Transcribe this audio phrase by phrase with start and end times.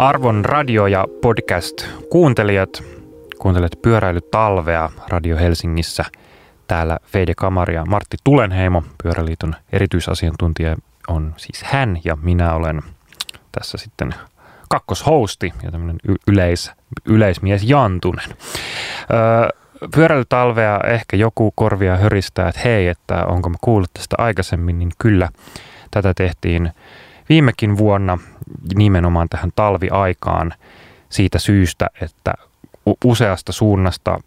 [0.00, 2.82] Arvon radio- ja podcast-kuuntelijat,
[3.38, 6.04] kuuntelet Pyöräilytalvea Radio Helsingissä.
[6.66, 10.76] Täällä Feide Kamari ja Martti Tulenheimo, Pyöräliiton erityisasiantuntija,
[11.08, 12.82] on siis hän ja minä olen
[13.52, 14.14] tässä sitten
[14.68, 16.72] kakkoshosti ja tämmöinen yleis,
[17.04, 18.30] yleismies Jantunen.
[18.30, 19.48] Öö,
[19.94, 25.28] pyöräilytalvea ehkä joku korvia höristää, että hei, että onko mä kuullut tästä aikaisemmin, niin kyllä
[25.90, 26.72] tätä tehtiin
[27.30, 28.18] viimekin vuonna
[28.74, 30.54] nimenomaan tähän talviaikaan
[31.08, 32.34] siitä syystä, että
[33.04, 34.18] useasta suunnasta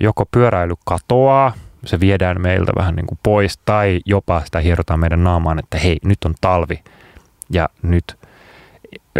[0.00, 1.52] joko pyöräily katoaa,
[1.84, 5.98] se viedään meiltä vähän niin kuin pois, tai jopa sitä hierotaan meidän naamaan, että hei,
[6.04, 6.82] nyt on talvi
[7.50, 8.18] ja nyt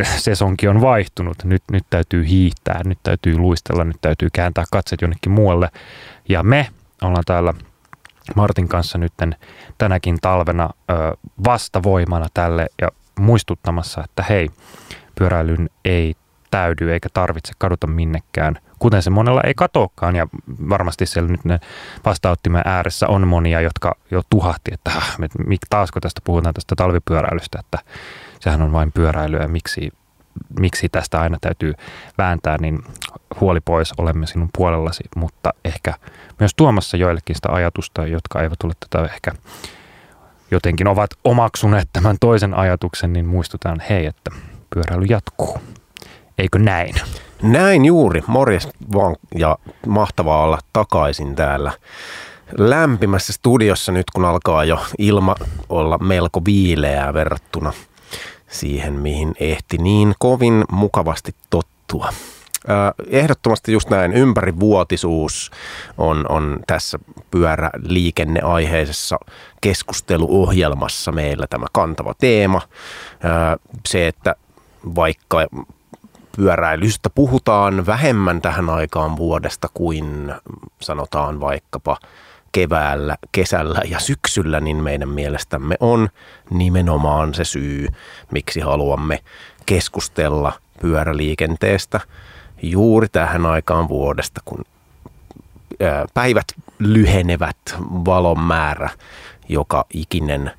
[0.03, 5.33] sesonki on vaihtunut, nyt, nyt täytyy hiihtää, nyt täytyy luistella, nyt täytyy kääntää katset jonnekin
[5.33, 5.69] muualle.
[6.29, 6.69] Ja me
[7.03, 7.55] ollaan täällä
[8.37, 9.13] Martin kanssa nyt
[9.79, 10.71] tänäkin talvena
[11.45, 14.51] vastavoimana tälle ja muistuttamassa, että hei,
[15.19, 16.15] pyöräilyn ei
[16.51, 20.17] täydy eikä tarvitse kadota minnekään, kuten se monella ei katoakaan.
[20.17, 20.27] Ja
[20.69, 21.61] varmasti siellä nyt ne
[22.05, 24.91] vastaanottimen ääressä on monia, jotka jo tuhahti, että
[25.47, 27.79] miksi taasko tästä puhutaan tästä talvipyöräilystä, että
[28.41, 29.91] sehän on vain pyöräilyä ja miksi,
[30.61, 31.75] miksi tästä aina täytyy
[32.19, 32.85] vääntää, niin
[33.41, 35.95] huoli pois, olemme sinun puolellasi, mutta ehkä
[36.41, 39.33] myös tuomassa joillekin sitä ajatusta, jotka eivät ole tätä ehkä
[40.55, 44.31] jotenkin ovat omaksuneet tämän toisen ajatuksen, niin muistutaan, hei, että
[44.75, 45.59] pyöräily jatkuu.
[46.39, 46.95] Eikö näin?
[47.43, 48.23] Näin juuri.
[48.27, 51.73] Morjes vaan ja mahtavaa olla takaisin täällä
[52.59, 55.35] lämpimässä studiossa nyt, kun alkaa jo ilma
[55.69, 57.73] olla melko viileää verrattuna
[58.49, 62.09] siihen, mihin ehti niin kovin mukavasti tottua.
[63.11, 65.51] Ehdottomasti just näin ympärivuotisuus
[65.99, 66.99] on, on tässä
[67.31, 69.19] pyöräliikenneaiheisessa
[69.61, 72.61] keskusteluohjelmassa meillä tämä kantava teema.
[73.87, 74.35] Se, että
[74.95, 75.47] vaikka
[76.37, 80.35] pyöräilystä puhutaan vähemmän tähän aikaan vuodesta kuin
[80.81, 81.97] sanotaan vaikkapa
[82.53, 86.09] keväällä, kesällä ja syksyllä, niin meidän mielestämme on
[86.51, 87.89] nimenomaan se syy,
[88.33, 89.21] miksi haluamme
[89.67, 92.01] keskustella pyöräliikenteestä
[92.63, 94.65] juuri tähän aikaan vuodesta, kun
[96.15, 96.47] päivät
[96.79, 98.91] lyhenevät, valon määrä
[99.49, 100.51] joka ikinen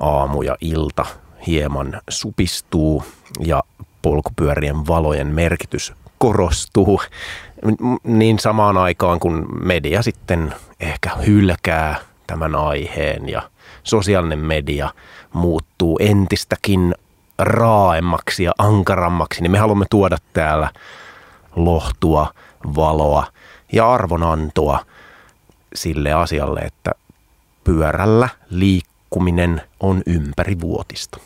[0.00, 1.06] aamu ja ilta
[1.46, 3.04] hieman supistuu
[3.40, 3.62] ja
[4.02, 7.00] polkupyörien valojen merkitys korostuu,
[8.04, 11.96] niin samaan aikaan kun media sitten ehkä hylkää
[12.26, 13.42] tämän aiheen ja
[13.82, 14.90] sosiaalinen media
[15.32, 16.94] muuttuu entistäkin
[17.38, 20.70] raaemmaksi ja ankarammaksi, niin me haluamme tuoda täällä
[21.64, 22.32] lohtua,
[22.76, 23.26] valoa
[23.72, 24.84] ja arvonantoa
[25.74, 26.90] sille asialle, että
[27.64, 31.18] pyörällä liikkuminen on ympärivuotista.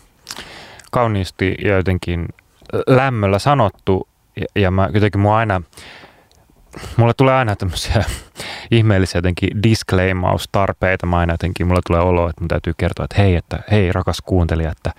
[0.91, 2.28] Kauniisti ja jotenkin
[2.87, 4.09] lämmöllä sanottu
[4.56, 5.62] ja, mä jotenkin mua aina,
[6.97, 8.04] mulle tulee aina tämmöisiä
[8.70, 11.06] ihmeellisiä jotenkin disclaimaustarpeita.
[11.06, 14.20] Mä aina jotenkin, mulle tulee olo, että mun täytyy kertoa, että hei, että hei rakas
[14.20, 14.93] kuuntelija, että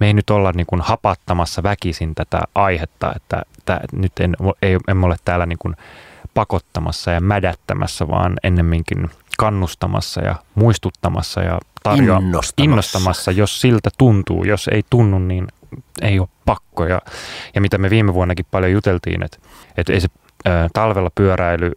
[0.00, 4.78] me ei nyt olla niin kuin hapattamassa väkisin tätä aihetta, että, että nyt en, ei,
[4.88, 5.76] emme ole täällä niin kuin
[6.34, 12.54] pakottamassa ja mädättämässä, vaan ennemminkin kannustamassa ja muistuttamassa ja tarjoa, innostamassa.
[12.58, 14.44] innostamassa, jos siltä tuntuu.
[14.44, 15.48] Jos ei tunnu, niin
[16.02, 16.86] ei ole pakko.
[16.86, 17.00] Ja,
[17.54, 19.38] ja mitä me viime vuonnakin paljon juteltiin, että,
[19.76, 20.08] että ei se
[20.46, 21.72] ä, talvella pyöräily,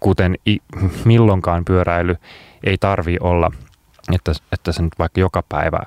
[0.00, 0.58] kuten i,
[1.04, 2.16] milloinkaan pyöräily,
[2.64, 3.50] ei tarvi olla,
[4.12, 5.78] että, että se nyt vaikka joka päivä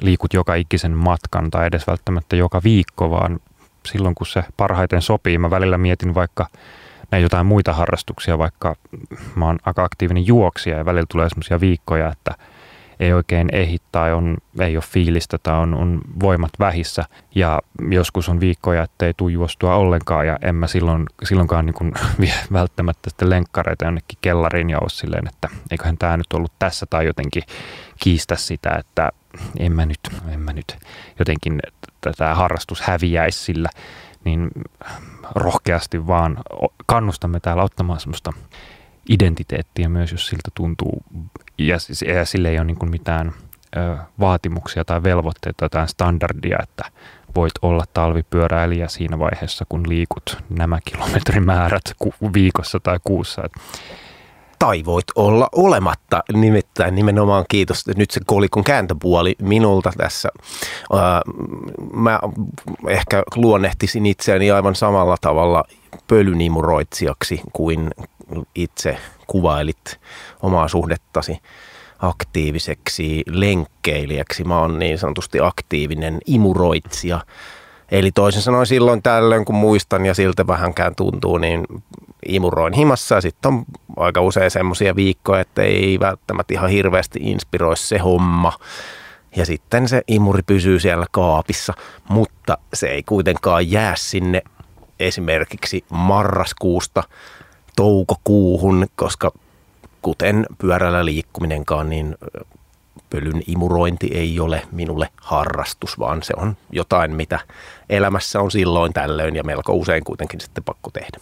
[0.00, 3.40] liikut joka ikisen matkan tai edes välttämättä joka viikko, vaan
[3.86, 5.38] silloin kun se parhaiten sopii.
[5.38, 6.46] Mä välillä mietin vaikka
[7.10, 8.74] näin jotain muita harrastuksia, vaikka
[9.34, 12.34] mä oon aika aktiivinen juoksija ja välillä tulee semmoisia viikkoja, että–
[13.00, 17.04] ei oikein ehdi tai on, ei ole fiilistä tai on, on voimat vähissä.
[17.34, 17.60] Ja
[17.90, 22.34] joskus on viikkoja, että ei juostua ollenkaan ja en mä silloin, silloinkaan niin kuin vie
[22.52, 27.06] välttämättä sitten lenkkareita jonnekin kellariin ja ole silleen, että eiköhän tämä nyt ollut tässä tai
[27.06, 27.42] jotenkin
[28.02, 29.12] kiistä sitä, että
[29.58, 30.76] en mä nyt, en mä nyt
[31.18, 31.60] jotenkin
[32.00, 33.68] tätä harrastus häviäisi sillä,
[34.24, 34.50] niin
[35.34, 36.38] rohkeasti vaan
[36.86, 38.32] kannustamme täällä ottamaan semmoista
[39.08, 41.02] identiteettiä myös, jos siltä tuntuu.
[41.58, 41.76] Ja,
[42.14, 43.32] ja sille ei ole niin mitään
[43.76, 46.84] ö, vaatimuksia tai velvoitteita tai standardia, että
[47.34, 53.42] voit olla talvipyöräilijä siinä vaiheessa, kun liikut nämä kilometrimäärät ku, viikossa tai kuussa.
[54.64, 60.28] Tai voit olla olematta, nimittäin nimenomaan kiitos nyt se kolikon kääntöpuoli minulta tässä.
[61.92, 62.20] Mä
[62.88, 65.64] ehkä luonnehtisin itseäni aivan samalla tavalla
[66.06, 67.90] pölynimuroitsijaksi kuin
[68.54, 70.00] itse kuvailit
[70.42, 71.38] omaa suhdettasi
[71.98, 74.44] aktiiviseksi lenkkeilijäksi.
[74.44, 77.20] Mä oon niin sanotusti aktiivinen imuroitsija.
[77.90, 81.64] Eli toisin sanoen silloin tällöin, kun muistan ja siltä vähänkään tuntuu, niin
[82.28, 83.20] imuroin himassa.
[83.20, 83.64] Sitten on
[83.96, 88.52] aika usein semmoisia viikkoja, että ei välttämättä ihan hirveästi inspiroi se homma.
[89.36, 91.72] Ja sitten se imuri pysyy siellä kaapissa,
[92.08, 94.42] mutta se ei kuitenkaan jää sinne
[95.00, 97.02] esimerkiksi marraskuusta
[97.76, 99.32] toukokuuhun, koska
[100.02, 102.16] kuten pyörällä liikkuminenkaan, niin
[103.14, 107.38] pölyn imurointi ei ole minulle harrastus, vaan se on jotain, mitä
[107.88, 111.18] elämässä on silloin tällöin ja melko usein kuitenkin sitten pakko tehdä.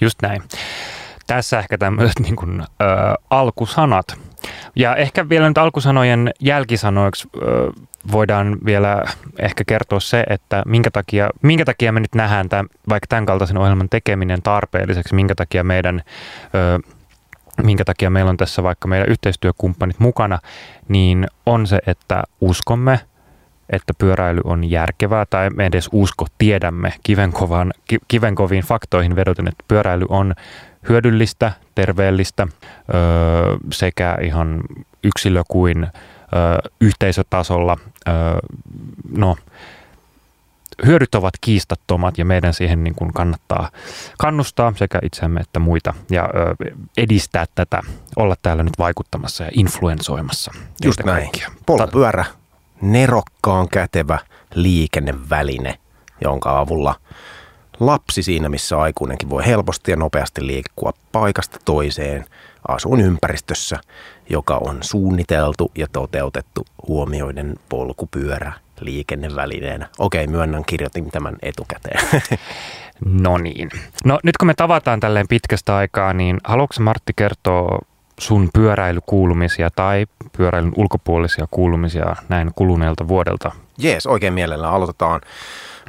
[0.00, 0.42] Just näin.
[1.26, 2.64] Tässä ehkä tämmöiset niin kuin, ö,
[3.30, 4.06] alkusanat.
[4.76, 7.72] Ja ehkä vielä nyt alkusanojen jälkisanoiksi ö,
[8.12, 9.04] voidaan vielä
[9.38, 13.58] ehkä kertoa se, että minkä takia, minkä takia me nyt nähdään tämän, vaikka tämän kaltaisen
[13.58, 16.02] ohjelman tekeminen tarpeelliseksi, minkä takia meidän
[16.54, 16.97] ö,
[17.62, 20.38] minkä takia meillä on tässä vaikka meidän yhteistyökumppanit mukana,
[20.88, 23.00] niin on se, että uskomme,
[23.70, 27.72] että pyöräily on järkevää, tai me edes usko, tiedämme kivenkovan,
[28.08, 30.34] kivenkoviin faktoihin vedoten, että pyöräily on
[30.88, 32.42] hyödyllistä, terveellistä
[32.94, 34.60] öö, sekä ihan
[35.04, 35.90] yksilö- kuin öö,
[36.80, 37.76] yhteisötasolla.
[38.08, 38.14] Öö,
[39.16, 39.36] no,
[40.86, 43.70] hyödyt ovat kiistattomat ja meidän siihen niin kuin kannattaa
[44.18, 47.82] kannustaa sekä itseämme että muita ja ö, edistää tätä,
[48.16, 50.52] olla täällä nyt vaikuttamassa ja influensoimassa.
[50.84, 51.30] Just näin.
[51.66, 52.24] Polkupyörä,
[52.80, 54.18] nerokkaan kätevä
[54.54, 55.78] liikenneväline,
[56.24, 56.94] jonka avulla
[57.80, 62.24] lapsi siinä, missä aikuinenkin voi helposti ja nopeasti liikkua paikasta toiseen
[62.68, 63.80] asuinympäristössä,
[64.30, 69.88] joka on suunniteltu ja toteutettu huomioiden polkupyörä liikennevälineenä.
[69.98, 72.00] Okei, myönnän, kirjoitin tämän etukäteen.
[73.04, 73.70] No niin.
[74.04, 77.78] No nyt kun me tavataan tälleen pitkästä aikaa, niin haluatko Martti kertoa
[78.20, 83.52] sun pyöräilykuulumisia tai pyöräilyn ulkopuolisia kuulumisia näin kuluneelta vuodelta?
[83.78, 85.20] Jees, oikein mielellä aloitetaan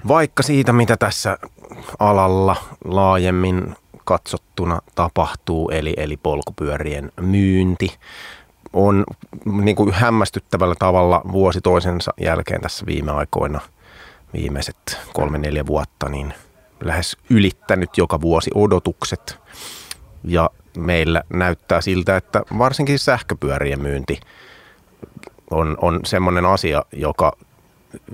[0.08, 1.38] vaikka siitä, mitä tässä
[2.00, 2.56] alalla
[2.86, 3.76] laajemmin
[4.06, 7.94] katsottuna tapahtuu, eli, eli polkupyörien myynti
[8.74, 9.04] on
[9.62, 13.60] niin kuin hämmästyttävällä tavalla vuosi toisensa jälkeen tässä viime aikoina,
[14.34, 16.34] viimeiset kolme neljä vuotta, niin
[16.84, 19.40] lähes ylittänyt joka vuosi odotukset.
[20.24, 24.20] Ja meillä näyttää siltä, että varsinkin sähköpyörien myynti
[25.52, 27.34] on, on semmoinen asia, joka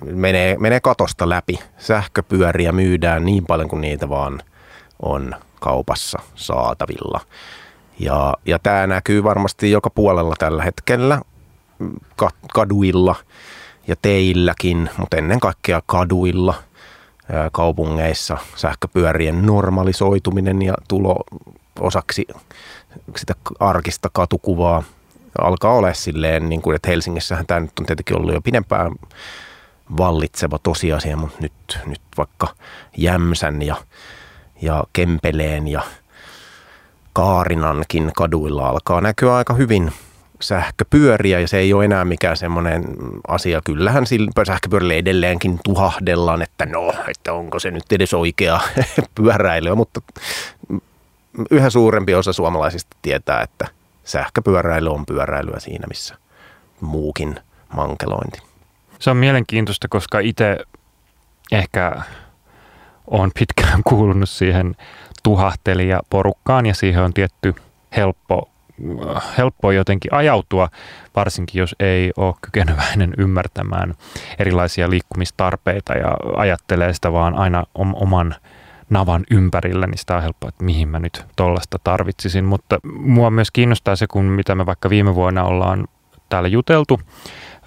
[0.06, 1.60] menee, menee katosta läpi.
[1.78, 4.42] Sähköpyöriä myydään niin paljon kuin niitä vaan
[5.02, 7.22] on kaupassa saatavilla.
[8.00, 11.22] Ja, ja tämä näkyy varmasti joka puolella tällä hetkellä
[12.54, 13.16] kaduilla
[13.88, 16.54] ja teilläkin, mutta ennen kaikkea kaduilla
[17.52, 21.24] kaupungeissa sähköpyörien normalisoituminen ja tulo
[21.80, 22.28] osaksi
[23.18, 24.84] sitä arkista katukuvaa
[25.42, 28.92] alkaa olla silleen, niin kuin, että Helsingissähän tämä nyt on tietenkin ollut jo pidempään
[29.98, 32.48] vallitseva tosiasia, mutta nyt, nyt vaikka
[32.98, 33.76] Jämsän ja,
[34.62, 35.82] ja Kempeleen ja
[37.16, 39.92] Kaarinankin kaduilla alkaa näkyä aika hyvin
[40.40, 42.84] sähköpyöriä ja se ei ole enää mikään semmoinen
[43.28, 43.62] asia.
[43.66, 44.06] Kyllähän
[44.48, 48.60] sähköpyörille edelleenkin tuhahdellaan, että no, että onko se nyt edes oikea
[49.16, 50.02] pyöräilyä, mutta
[51.52, 53.68] yhä suurempi osa suomalaisista tietää, että
[54.04, 56.16] sähköpyöräily on pyöräilyä siinä, missä
[56.82, 57.40] muukin
[57.76, 58.42] mankelointi.
[59.00, 60.58] Se on mielenkiintoista, koska itse
[61.52, 62.02] ehkä
[63.08, 64.76] on pitkään kuulunut siihen
[65.26, 67.56] tuhahtelijaporukkaan ja siihen on tietty
[67.98, 68.50] helppo,
[69.38, 70.70] helppo jotenkin ajautua,
[71.16, 73.94] varsinkin jos ei ole kykeneväinen ymmärtämään
[74.40, 78.36] erilaisia liikkumistarpeita ja ajattelee sitä vaan aina oman
[78.90, 82.46] navan ympärillä, niin sitä on helppoa, että mihin mä nyt tollasta tarvitsisin.
[82.46, 85.88] Mutta mua myös kiinnostaa se, kun mitä me vaikka viime vuonna ollaan
[86.30, 87.00] täällä juteltu,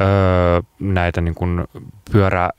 [0.00, 1.64] öö, näitä niin kuin
[2.12, 2.50] pyörä,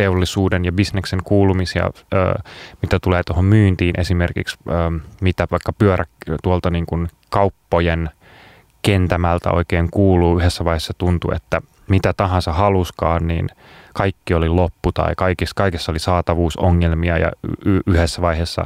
[0.00, 1.90] teollisuuden ja bisneksen kuulumisia,
[2.82, 4.56] mitä tulee tuohon myyntiin esimerkiksi,
[5.20, 6.04] mitä vaikka pyörä
[6.42, 8.10] tuolta niin kuin kauppojen
[8.82, 10.38] kentämältä oikein kuuluu.
[10.38, 13.48] Yhdessä vaiheessa tuntuu, että mitä tahansa haluskaan, niin
[13.94, 17.32] kaikki oli loppu tai kaikissa, kaikessa oli saatavuusongelmia ja
[17.64, 18.64] y- yhdessä vaiheessa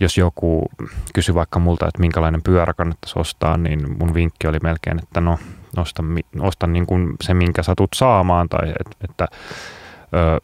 [0.00, 0.70] jos joku
[1.14, 5.38] kysyi vaikka multa, että minkälainen pyörä kannattaisi ostaa, niin mun vinkki oli melkein, että no,
[5.76, 6.02] osta,
[6.40, 9.77] osta niin kuin se, minkä satut saamaan, tai et, että ö,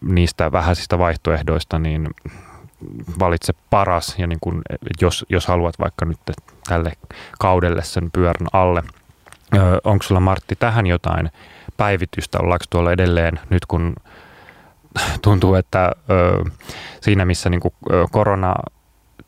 [0.01, 2.09] niistä vähäisistä vaihtoehdoista, niin
[3.19, 4.63] valitse paras ja niin kun,
[5.01, 6.19] jos, jos haluat vaikka nyt
[6.69, 6.93] tälle
[7.39, 8.83] kaudelle sen pyörän alle.
[9.85, 11.31] Onko sulla Martti tähän jotain
[11.77, 12.39] päivitystä?
[12.39, 13.95] Ollaanko tuolla edelleen nyt kun
[15.23, 16.51] tuntuu, että ö,
[17.01, 18.55] siinä missä niin kuin, ö, korona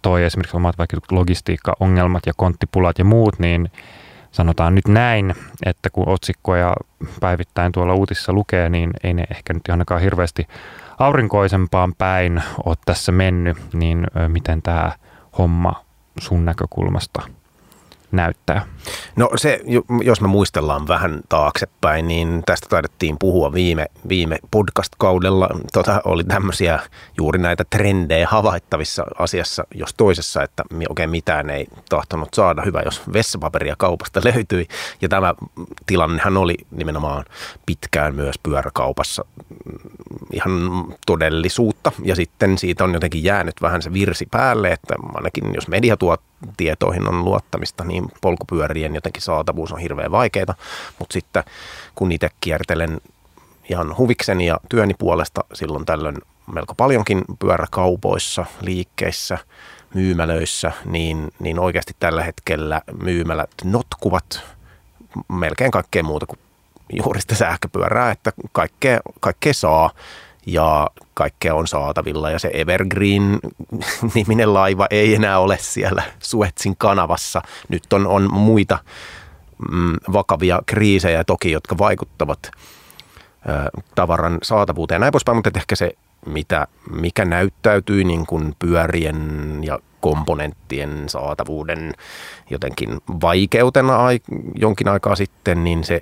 [0.03, 3.71] toi esimerkiksi omat vaikka logistiikka-ongelmat ja konttipulat ja muut, niin
[4.37, 5.35] sanotaan nyt näin,
[5.67, 6.75] että kun otsikkoja
[7.21, 10.47] päivittäin tuolla uutisissa lukee, niin ei ne ehkä nyt ainakaan hirveästi
[10.99, 14.93] aurinkoisempaan päin oot tässä mennyt, niin miten tämä
[15.39, 15.85] homma
[16.21, 17.23] sun näkökulmasta
[18.13, 18.67] näyttää?
[19.17, 19.61] No se,
[20.03, 25.49] jos me muistellaan vähän taaksepäin, niin tästä taidettiin puhua viime, viime podcast-kaudella.
[25.73, 26.79] Tota, oli tämmöisiä
[27.17, 32.63] juuri näitä trendejä havaittavissa asiassa, jos toisessa, että oikein mitään ei tahtonut saada.
[32.65, 34.67] Hyvä, jos vessapaperia kaupasta löytyi.
[35.01, 35.35] Ja tämä
[35.87, 37.25] tilannehan oli nimenomaan
[37.67, 39.25] pitkään myös pyöräkaupassa
[40.33, 40.51] ihan
[41.07, 41.93] todellisuutta.
[42.05, 46.17] Ja sitten siitä on jotenkin jäänyt vähän se virsi päälle, että ainakin jos media tuo
[46.57, 48.09] tietoihin on luottamista, niin
[48.77, 50.55] polkupyörien jotenkin saatavuus on hirveän vaikeaa.
[50.99, 51.45] Mutta sitten
[51.95, 53.01] kun itse kiertelen
[53.71, 56.17] ihan huvikseni ja työni puolesta silloin tällöin
[56.53, 59.39] melko paljonkin pyöräkaupoissa, liikkeissä,
[59.95, 64.43] myymälöissä, niin, niin oikeasti tällä hetkellä myymälät notkuvat
[65.29, 66.39] melkein kaikkea muuta kuin
[66.93, 69.91] juuri sitä sähköpyörää, että kaikkea, kaikkea saa
[70.47, 77.43] ja kaikkea on saatavilla ja se Evergreen-niminen laiva ei enää ole siellä Suetsin kanavassa.
[77.69, 78.79] Nyt on, on muita
[79.71, 82.51] mm, vakavia kriisejä toki, jotka vaikuttavat ö,
[83.95, 85.93] tavaran saatavuuteen ja näin poispäin, mutta ehkä se,
[86.27, 91.95] mitä, mikä näyttäytyy niin kuin pyörien ja komponenttien saatavuuden
[92.51, 93.99] jotenkin vaikeutena
[94.55, 96.01] jonkin aikaa sitten, niin se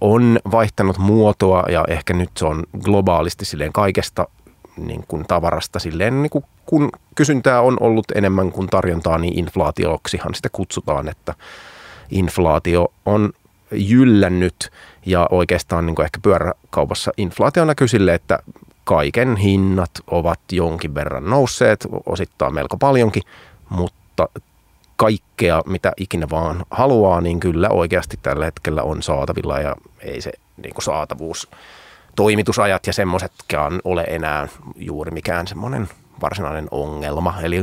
[0.00, 4.28] on vaihtanut muotoa ja ehkä nyt se on globaalisti silleen kaikesta
[4.76, 10.34] niin kuin tavarasta silleen, niin kuin kun kysyntää on ollut enemmän kuin tarjontaa, niin inflaatioksihan
[10.34, 11.34] sitä kutsutaan, että
[12.10, 13.32] inflaatio on
[13.72, 14.70] jyllännyt
[15.06, 18.38] ja oikeastaan niin kuin ehkä pyöräkaupassa inflaatio näkyy sille, että
[18.84, 23.22] kaiken hinnat ovat jonkin verran nousseet, osittain melko paljonkin,
[23.68, 24.28] mutta
[25.00, 30.32] kaikkea, mitä ikinä vaan haluaa, niin kyllä oikeasti tällä hetkellä on saatavilla ja ei se
[30.62, 31.50] niin kuin saatavuus,
[32.16, 35.88] toimitusajat ja semmoisetkaan ole enää juuri mikään semmoinen
[36.22, 37.34] varsinainen ongelma.
[37.42, 37.62] Eli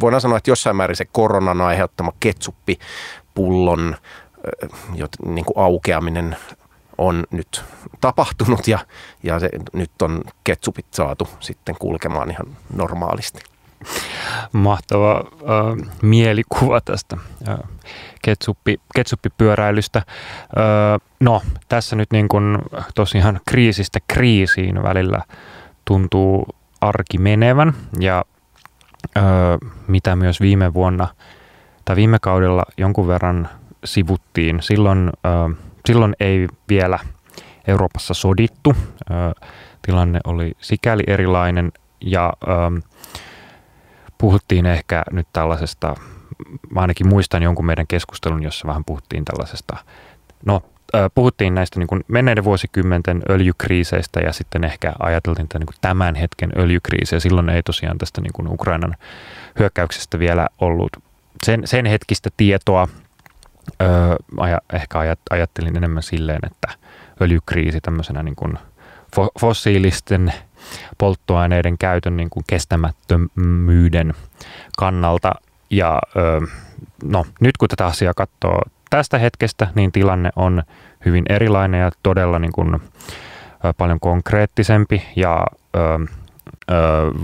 [0.00, 3.96] voidaan sanoa, että jossain määrin se koronan aiheuttama ketsuppipullon
[5.26, 6.36] niin kuin aukeaminen
[6.98, 7.64] on nyt
[8.00, 8.78] tapahtunut ja,
[9.22, 13.51] ja se, nyt on ketsupit saatu sitten kulkemaan ihan normaalisti
[14.52, 17.16] mahtava äh, mielikuva tästä
[17.48, 17.58] äh,
[18.22, 19.98] ketsuppi, ketsuppipyöräilystä.
[19.98, 20.04] Äh,
[21.20, 22.58] no, tässä nyt niin kuin
[22.94, 25.22] tosiaan kriisistä kriisiin välillä
[25.84, 26.46] tuntuu
[26.80, 28.24] arki menevän ja
[29.16, 29.24] äh,
[29.86, 31.08] mitä myös viime vuonna
[31.84, 33.48] tai viime kaudella jonkun verran
[33.84, 34.62] sivuttiin.
[34.62, 36.98] Silloin, äh, silloin ei vielä
[37.66, 38.76] Euroopassa sodittu.
[39.10, 39.50] Äh,
[39.82, 42.82] tilanne oli sikäli erilainen ja äh,
[44.22, 45.94] puhuttiin ehkä nyt tällaisesta,
[46.70, 49.76] mä ainakin muistan jonkun meidän keskustelun, jossa vähän puhuttiin tällaisesta,
[50.46, 50.62] no
[51.14, 56.14] puhuttiin näistä niin kuin menneiden vuosikymmenten öljykriiseistä ja sitten ehkä ajateltiin että niin kuin tämän
[56.14, 57.20] hetken öljykriisiä.
[57.20, 58.94] Silloin ei tosiaan tästä niin kuin Ukrainan
[59.58, 60.90] hyökkäyksestä vielä ollut
[61.46, 62.88] sen, sen hetkistä tietoa.
[63.82, 63.88] Öö,
[64.36, 66.68] aja, ehkä ajat, ajattelin enemmän silleen, että
[67.20, 68.58] öljykriisi tämmöisenä niin kuin
[69.40, 70.32] fossiilisten
[70.98, 74.14] polttoaineiden käytön niin kuin kestämättömyyden
[74.78, 75.32] kannalta.
[75.70, 75.98] Ja
[77.04, 80.62] no, nyt kun tätä asiaa katsoo tästä hetkestä, niin tilanne on
[81.04, 82.80] hyvin erilainen ja todella niin kuin,
[83.78, 85.46] paljon konkreettisempi ja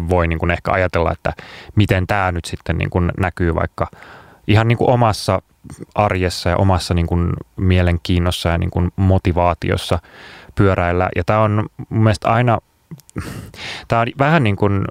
[0.09, 1.33] voi niin kuin ehkä ajatella, että
[1.75, 3.87] miten tämä nyt sitten niin kuin näkyy vaikka
[4.47, 5.43] ihan niin kuin omassa
[5.95, 9.99] arjessa ja omassa niin kuin mielenkiinnossa ja niin kuin motivaatiossa
[10.55, 11.09] pyöräillä.
[11.17, 12.59] Ja tämä on mun mielestä aina
[13.89, 14.85] Tämä on vähän niin kuin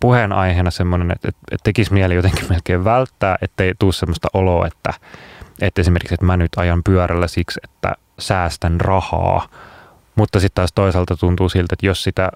[0.00, 4.94] puheenaiheena semmoinen, että, että tekisi mieli jotenkin melkein välttää, ettei tule semmoista oloa, että,
[5.60, 9.48] että esimerkiksi, että mä nyt ajan pyörällä siksi, että säästän rahaa,
[10.14, 12.30] mutta sitten taas toisaalta tuntuu siltä, että jos, sitä,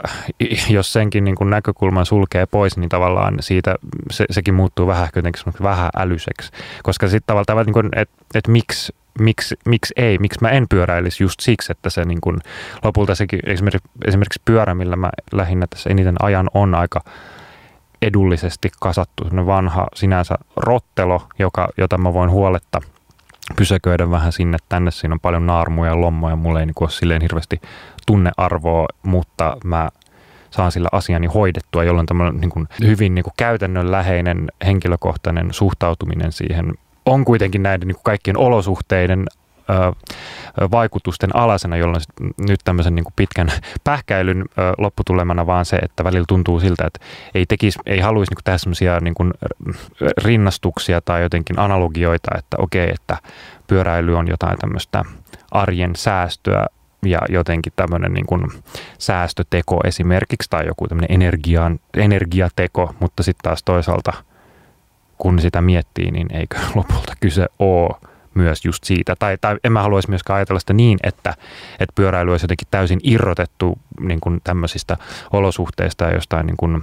[0.76, 3.74] jos senkin niin näkökulman sulkee pois, niin tavallaan siitä
[4.10, 6.50] se, sekin muuttuu vähän jotenkin vähän älyseksi.
[6.82, 11.40] Koska sitten tavallaan, niin että, että miksi miksi, miksi ei, miksi mä en pyöräilisi just
[11.40, 12.38] siksi, että se niin kuin,
[12.84, 17.00] lopulta sekin esimerkiksi, esimerkiksi pyörä, millä mä lähinnä tässä eniten ajan on aika
[18.02, 22.80] edullisesti kasattu vanha sinänsä rottelo, joka, jota mä voin huoletta
[23.56, 24.90] pysäköidä vähän sinne tänne.
[24.90, 27.60] Siinä on paljon naarmuja ja lommoja, mulla ei niin ole silleen hirveästi
[28.06, 29.90] tunnearvoa, mutta mä
[30.50, 36.74] saan sillä asiani hoidettua, jolloin tämmöinen niin kuin hyvin niin kuin käytännönläheinen henkilökohtainen suhtautuminen siihen
[37.06, 39.26] on kuitenkin näiden niin kuin kaikkien olosuhteiden
[40.70, 42.02] vaikutusten alasena, jolloin
[42.38, 43.52] nyt tämmöisen niin kuin pitkän
[43.84, 44.44] pähkäilyn
[44.78, 47.00] lopputulemana vaan se, että välillä tuntuu siltä, että
[47.34, 49.14] ei, tekisi, ei haluaisi niin kuin tehdä semmoisia niin
[50.24, 53.16] rinnastuksia tai jotenkin analogioita, että okei, että
[53.66, 55.04] pyöräily on jotain tämmöistä
[55.50, 56.66] arjen säästöä,
[57.06, 58.50] ja jotenkin tämmöinen niin kuin
[58.98, 64.12] säästöteko esimerkiksi tai joku tämmöinen energian, energiateko, mutta sitten taas toisaalta
[65.22, 67.94] kun sitä miettii, niin eikö lopulta kyse ole
[68.34, 69.16] myös just siitä.
[69.18, 71.34] Tai, tai en mä haluaisi myöskään ajatella sitä niin, että,
[71.72, 74.96] että pyöräily olisi jotenkin täysin irrotettu niin kuin tämmöisistä
[75.32, 76.82] olosuhteista ja jostain niin kuin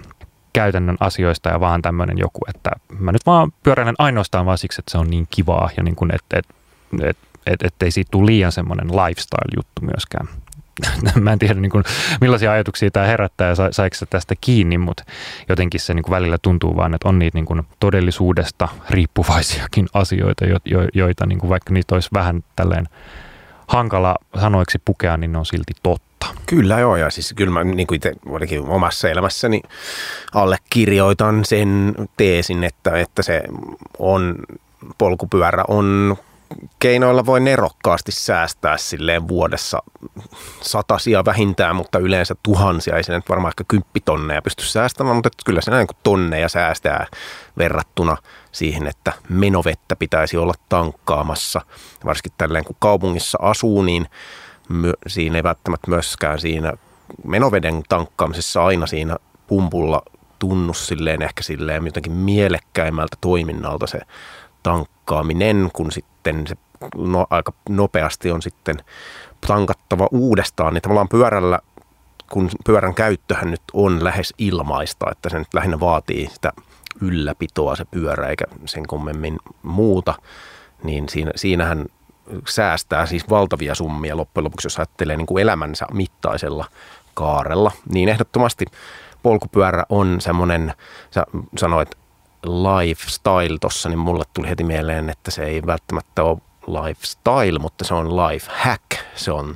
[0.54, 4.92] käytännön asioista ja vaan tämmöinen joku, että mä nyt vaan pyöräilen ainoastaan vaan siksi, että
[4.92, 6.54] se on niin kivaa ja niin kuin, että, että,
[7.02, 10.28] että, että, että ei siitä tule liian semmoinen lifestyle-juttu myöskään.
[11.20, 11.84] mä en tiedä niin kuin,
[12.22, 15.04] millaisia ajatuksia tämä herättää ja sa, saiko se tästä kiinni, mutta
[15.50, 20.46] jotenkin se niin kuin välillä tuntuu vaan, että on niitä niin kuin todellisuudesta riippuvaisiakin asioita,
[20.46, 22.86] jo, jo, joita niin kuin vaikka niitä olisi vähän tälleen
[23.68, 26.28] hankala sanoiksi pukea, niin ne on silti totta.
[26.46, 28.14] Kyllä joo, ja siis kyllä mä niin kuin itse
[28.68, 29.62] omassa elämässäni
[30.34, 33.44] allekirjoitan sen teesin, että, että se
[34.00, 34.36] on
[34.98, 36.18] polkupyörä on
[36.80, 39.84] keinoilla voi nerokkaasti säästää silleen vuodessa
[40.62, 42.98] satasia vähintään, mutta yleensä tuhansia.
[42.98, 47.08] Ei se nyt varmaan ehkä kymppitonneja pysty säästämään, mutta kyllä se näin kuin tonneja säästää
[47.58, 48.18] verrattuna
[48.52, 51.62] siihen, että menovettä pitäisi olla tankkaamassa.
[52.06, 54.08] Varsinkin tälleen kun kaupungissa asuu, niin
[55.08, 56.74] siinä ei välttämättä myöskään siinä
[57.24, 60.02] menoveden tankkaamisessa aina siinä pumpulla
[60.40, 64.00] tunnu silleen ehkä silleen jotenkin mielekkäimmältä toiminnalta se
[64.64, 66.56] tankkaaminen, kun sitten se
[66.96, 68.76] no, aika nopeasti on sitten
[69.48, 71.60] tankattava uudestaan, niin tavallaan pyörällä,
[72.32, 76.54] kun pyörän käyttöhän nyt on lähes ilmaista, että se nyt lähinnä vaatii sitä
[77.02, 80.14] ylläpitoa se pyörä eikä sen kummemmin muuta,
[80.84, 81.86] niin siinä, siinähän
[82.48, 86.66] säästää siis valtavia summia loppujen lopuksi, jos ajattelee niin kuin elämänsä mittaisella
[87.14, 88.66] kaarella, niin ehdottomasti
[89.24, 90.74] polkupyörä on semmoinen,
[91.12, 91.26] sä
[91.58, 91.99] sanoit
[92.44, 97.94] lifestyle tossa, niin mulle tuli heti mieleen, että se ei välttämättä ole lifestyle, mutta se
[97.94, 98.84] on life hack.
[99.16, 99.56] Se on,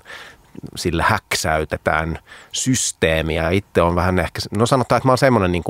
[0.75, 2.19] sillä häksäytetään
[2.51, 3.49] systeemiä.
[3.49, 5.63] Itse on vähän ehkä, no sanotaan, että mä oon semmoinen niin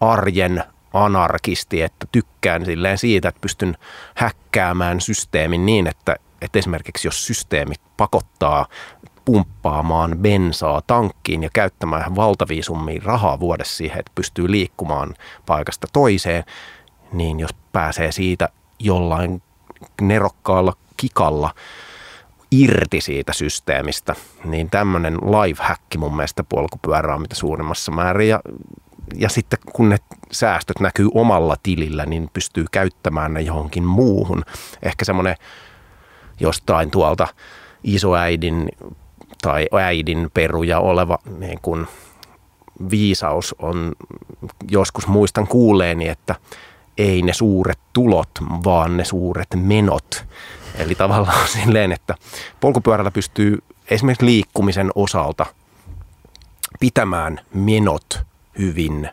[0.00, 3.76] arjen anarkisti, että tykkään silleen siitä, että pystyn
[4.14, 8.66] häkkäämään systeemin niin, että, että esimerkiksi jos systeemi pakottaa
[9.26, 15.14] pumppaamaan bensaa tankkiin ja käyttämään valtavia summia rahaa vuodessa siihen, että pystyy liikkumaan
[15.46, 16.44] paikasta toiseen,
[17.12, 19.42] niin jos pääsee siitä jollain
[20.00, 21.54] nerokkaalla kikalla
[22.50, 28.28] irti siitä systeemistä, niin tämmöinen life-hack mun mielestä polkupyörä on mitä suurimmassa määrin.
[28.28, 28.40] Ja,
[29.14, 29.96] ja sitten kun ne
[30.32, 34.42] säästöt näkyy omalla tilillä, niin pystyy käyttämään ne johonkin muuhun.
[34.82, 35.36] Ehkä semmoinen
[36.40, 37.28] jostain tuolta
[37.84, 38.68] isoäidin
[39.46, 41.86] tai äidin peruja oleva niin kuin
[42.90, 43.92] viisaus on,
[44.70, 46.34] joskus muistan kuuleeni, että
[46.98, 48.30] ei ne suuret tulot,
[48.64, 50.24] vaan ne suuret menot.
[50.74, 52.14] Eli tavallaan silleen, että
[52.60, 53.58] polkupyörällä pystyy
[53.90, 55.46] esimerkiksi liikkumisen osalta
[56.80, 58.20] pitämään menot
[58.58, 59.08] hyvin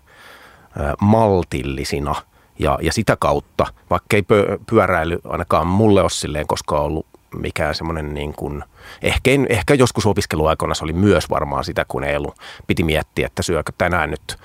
[1.02, 2.16] maltillisina–
[2.60, 4.24] ja, ja sitä kautta, vaikka ei
[4.66, 7.06] pyöräily ainakaan mulle ole silleen koskaan ollut
[7.40, 8.64] mikään semmoinen niin kuin,
[9.02, 13.44] ehkä, ehkä joskus opiskeluaikoina se oli myös varmaan sitä, kun ei ollut, piti miettiä, että
[13.44, 14.38] syökö tänään nyt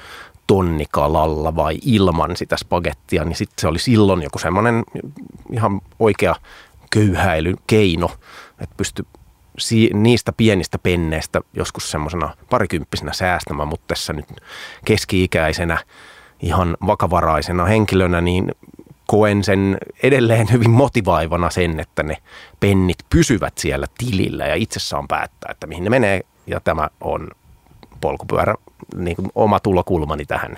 [0.47, 4.85] tonnikalalla vai ilman sitä spagettia, niin sitten se oli silloin joku semmoinen
[5.53, 6.35] ihan oikea
[6.91, 8.11] köyhäilykeino,
[8.61, 9.07] että pysty
[9.93, 14.27] niistä pienistä penneistä joskus semmoisena parikymppisenä säästämään, mutta tässä nyt
[14.85, 15.79] keski-ikäisenä
[16.41, 18.53] ihan vakavaraisena henkilönä, niin
[19.11, 22.17] koen sen edelleen hyvin motivaivana sen, että ne
[22.61, 26.21] pennit pysyvät siellä tilillä ja itsessään päättää, että mihin ne menee.
[26.47, 27.29] Ja tämä on
[28.01, 28.55] polkupyörä,
[28.97, 30.57] niin kuin oma tulokulmani tähän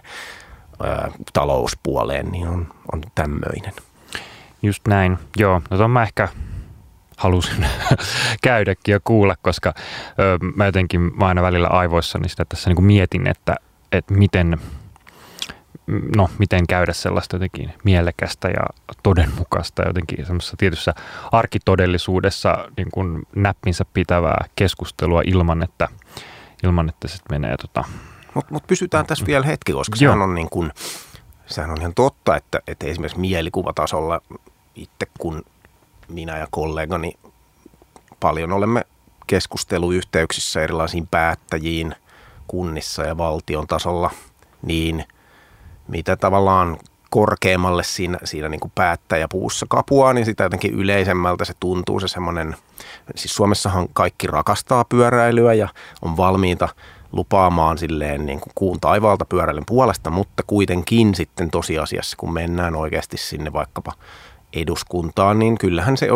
[0.82, 3.72] ää, talouspuoleen, niin on, on tämmöinen.
[4.62, 5.18] Just näin.
[5.36, 6.28] Joo, no mä ehkä
[7.16, 7.66] halusin
[8.42, 9.74] käydäkin ja kuulla, koska
[10.18, 13.56] ö, mä jotenkin mä aina välillä aivoissani sitä tässä niin kuin mietin, että,
[13.92, 14.58] että miten–
[16.16, 18.62] no, miten käydä sellaista jotenkin mielekästä ja
[19.03, 20.94] todenmukaista jotenkin semmoisessa tietyssä
[21.33, 25.88] arkitodellisuudessa niin kuin näppinsä pitävää keskustelua ilman, että,
[26.64, 27.85] ilman, että se menee tota...
[28.35, 30.72] Mutta mut pysytään tässä vielä hetki, koska sehän on, niin kuin,
[31.46, 34.20] sehän on ihan totta, että, että esimerkiksi mielikuvatasolla
[34.74, 35.44] itse kun
[36.09, 37.12] minä ja kollegani
[38.20, 38.85] paljon olemme
[39.26, 41.94] keskusteluyhteyksissä erilaisiin päättäjiin
[42.46, 44.11] kunnissa ja valtion tasolla,
[44.62, 45.05] niin–
[45.90, 46.79] mitä tavallaan
[47.11, 52.57] korkeammalle siinä, siinä niin kuin päättäjäpuussa kapuaa, niin sitä jotenkin yleisemmältä se tuntuu se semmoinen,
[53.16, 55.68] siis Suomessahan kaikki rakastaa pyöräilyä ja
[56.03, 56.68] on valmiita
[57.12, 63.16] lupaamaan silleen niin kuin kuun taivaalta pyöräilyn puolesta, mutta kuitenkin sitten tosiasiassa, kun mennään oikeasti
[63.16, 63.92] sinne vaikkapa
[64.53, 66.09] eduskuntaan, niin kyllähän se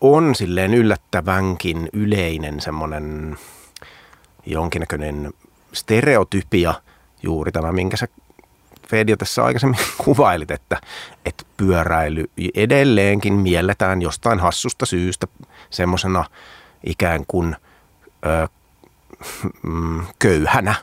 [0.00, 3.36] on silleen yllättävänkin yleinen semmoinen
[4.46, 5.32] jonkinnäköinen
[5.72, 6.74] stereotypia,
[7.22, 8.08] juuri tämä, minkä sä
[8.88, 10.80] Fedio tässä aikaisemmin kuvailit, että,
[11.24, 15.26] että pyöräily edelleenkin mielletään jostain hassusta syystä
[15.70, 16.24] semmoisena
[16.86, 17.56] ikään kuin
[18.26, 18.48] ö,
[19.62, 20.74] mm, köyhänä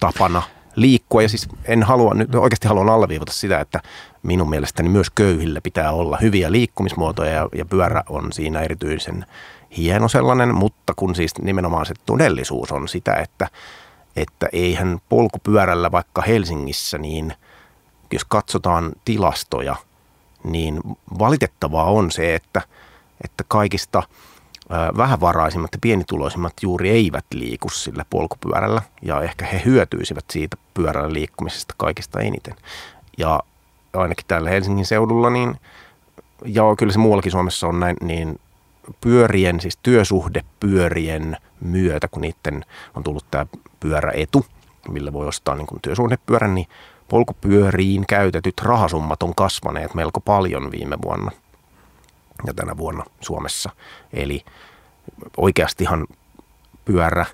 [0.00, 0.42] tapana
[0.76, 1.22] liikkua.
[1.22, 3.80] Ja siis en halua, nyt oikeasti haluan alleviivata sitä, että
[4.22, 9.26] minun mielestäni myös köyhillä pitää olla hyviä liikkumismuotoja ja, ja pyörä on siinä erityisen
[9.76, 13.48] hieno sellainen, mutta kun siis nimenomaan se todellisuus on sitä, että,
[14.16, 17.34] että eihän polkupyörällä vaikka Helsingissä, niin
[18.14, 19.76] jos katsotaan tilastoja,
[20.44, 20.80] niin
[21.18, 22.62] valitettavaa on se, että,
[23.24, 24.02] että kaikista–
[24.96, 31.74] vähävaraisimmat ja pienituloisimmat juuri eivät liiku sillä polkupyörällä ja ehkä he hyötyisivät siitä pyörällä liikkumisesta
[31.76, 32.54] kaikista eniten.
[33.18, 33.40] Ja
[33.92, 35.56] ainakin täällä Helsingin seudulla, niin,
[36.44, 38.40] ja kyllä se muuallakin Suomessa on näin, niin
[39.00, 43.46] pyörien, siis työsuhdepyörien myötä, kun niiden on tullut tämä
[43.80, 44.46] pyöräetu,
[44.88, 46.66] millä voi ostaa niin työsuhdepyörän, niin
[47.08, 51.30] polkupyöriin käytetyt rahasummat on kasvaneet melko paljon viime vuonna–
[52.46, 53.70] ja tänä vuonna Suomessa.
[54.12, 54.44] Eli
[55.36, 56.06] oikeastihan
[56.84, 57.26] pyörä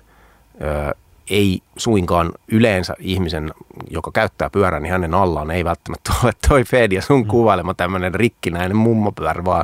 [0.61, 0.95] ö,
[1.29, 3.53] ei suinkaan yleensä ihmisen,
[3.89, 7.27] joka käyttää pyörää, niin hänen allaan ei välttämättä ole toi Fedia sun mm.
[7.27, 9.63] kuvailema tämmöinen rikkinäinen mummopyörä, vaan,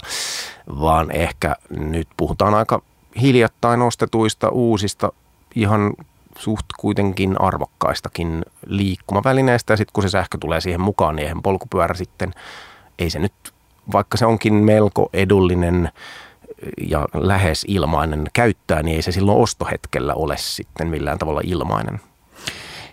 [0.80, 2.82] vaan ehkä nyt puhutaan aika
[3.22, 5.12] hiljattain ostetuista uusista
[5.56, 5.94] ihan
[6.40, 11.94] suht kuitenkin arvokkaistakin liikkumavälineistä ja sitten kun se sähkö tulee siihen mukaan, niin eihän polkupyörä
[11.94, 12.34] sitten,
[13.00, 13.34] ei se nyt
[13.92, 15.90] vaikka se onkin melko edullinen
[16.88, 22.00] ja lähes ilmainen käyttää, niin ei se silloin ostohetkellä ole sitten millään tavalla ilmainen.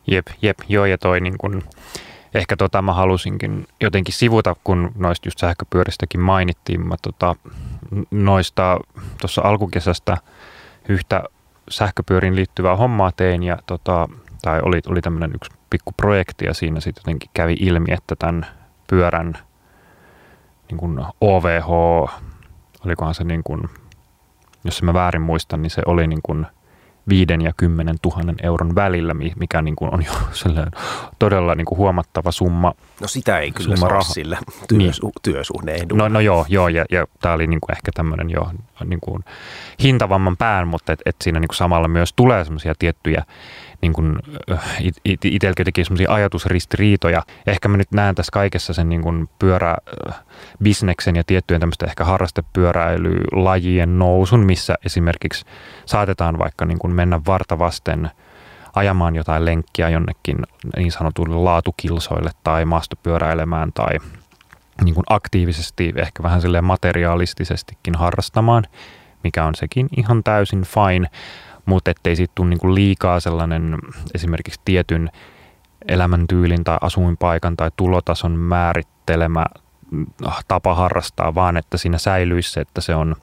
[0.06, 1.62] Jep, jep, joo ja toi niin kun,
[2.34, 7.36] ehkä tota mä halusinkin jotenkin sivuta, kun noista just sähköpyöristäkin mainittiin, mä tota,
[8.10, 8.78] noista
[9.20, 10.16] tuossa alkukesästä
[10.88, 11.24] yhtä
[11.68, 14.08] sähköpyörin liittyvää hommaa tein ja tota,
[14.42, 18.46] tai oli, oli tämmöinen yksi pikku projekti ja siinä sitten jotenkin kävi ilmi, että tämän
[18.88, 19.38] pyörän–
[20.70, 21.70] niin kuin OVH,
[22.84, 23.70] olikohan se niin kuin,
[24.64, 26.46] jos mä väärin muistan, niin se oli niin kuin
[27.08, 30.12] viiden ja kymmenen tuhannen euron välillä, mikä niin kuin on jo
[31.18, 32.74] todella niin kuin huomattava summa.
[33.00, 34.02] No sitä ei kyllä saa raha.
[34.02, 34.38] sillä
[34.68, 35.12] työsu- niin.
[35.22, 38.50] työsuhde No, no joo, joo ja, ja tämä oli niin kuin ehkä tämmöinen jo
[38.84, 39.24] niin kuin
[39.82, 43.24] hintavamman pään, mutta et, et siinä niin kuin samalla myös tulee semmoisia tiettyjä
[43.84, 44.18] niin kuin,
[44.80, 47.22] it, itsellä jotenkin semmoisia ajatusristiriitoja.
[47.46, 53.98] Ehkä mä nyt näen tässä kaikessa sen niin kuin pyöräbisneksen ja tiettyjen tämmöistä ehkä harrastepyöräilylajien
[53.98, 55.44] nousun, missä esimerkiksi
[55.86, 58.10] saatetaan vaikka niin kuin mennä vartavasten
[58.74, 60.36] ajamaan jotain lenkkiä jonnekin
[60.76, 63.98] niin sanotuille laatukilsoille tai maastopyöräilemään tai
[64.84, 68.64] niin kuin aktiivisesti, ehkä vähän silleen materiaalistisestikin harrastamaan,
[69.24, 71.08] mikä on sekin ihan täysin fine
[71.66, 73.78] mutta ettei siitä tule niinku liikaa sellainen
[74.14, 75.10] esimerkiksi tietyn
[75.88, 79.46] elämäntyylin tai asuinpaikan tai tulotason määrittelemä
[80.24, 83.16] ah, tapa harrastaa, vaan että siinä säilyisi se, että se on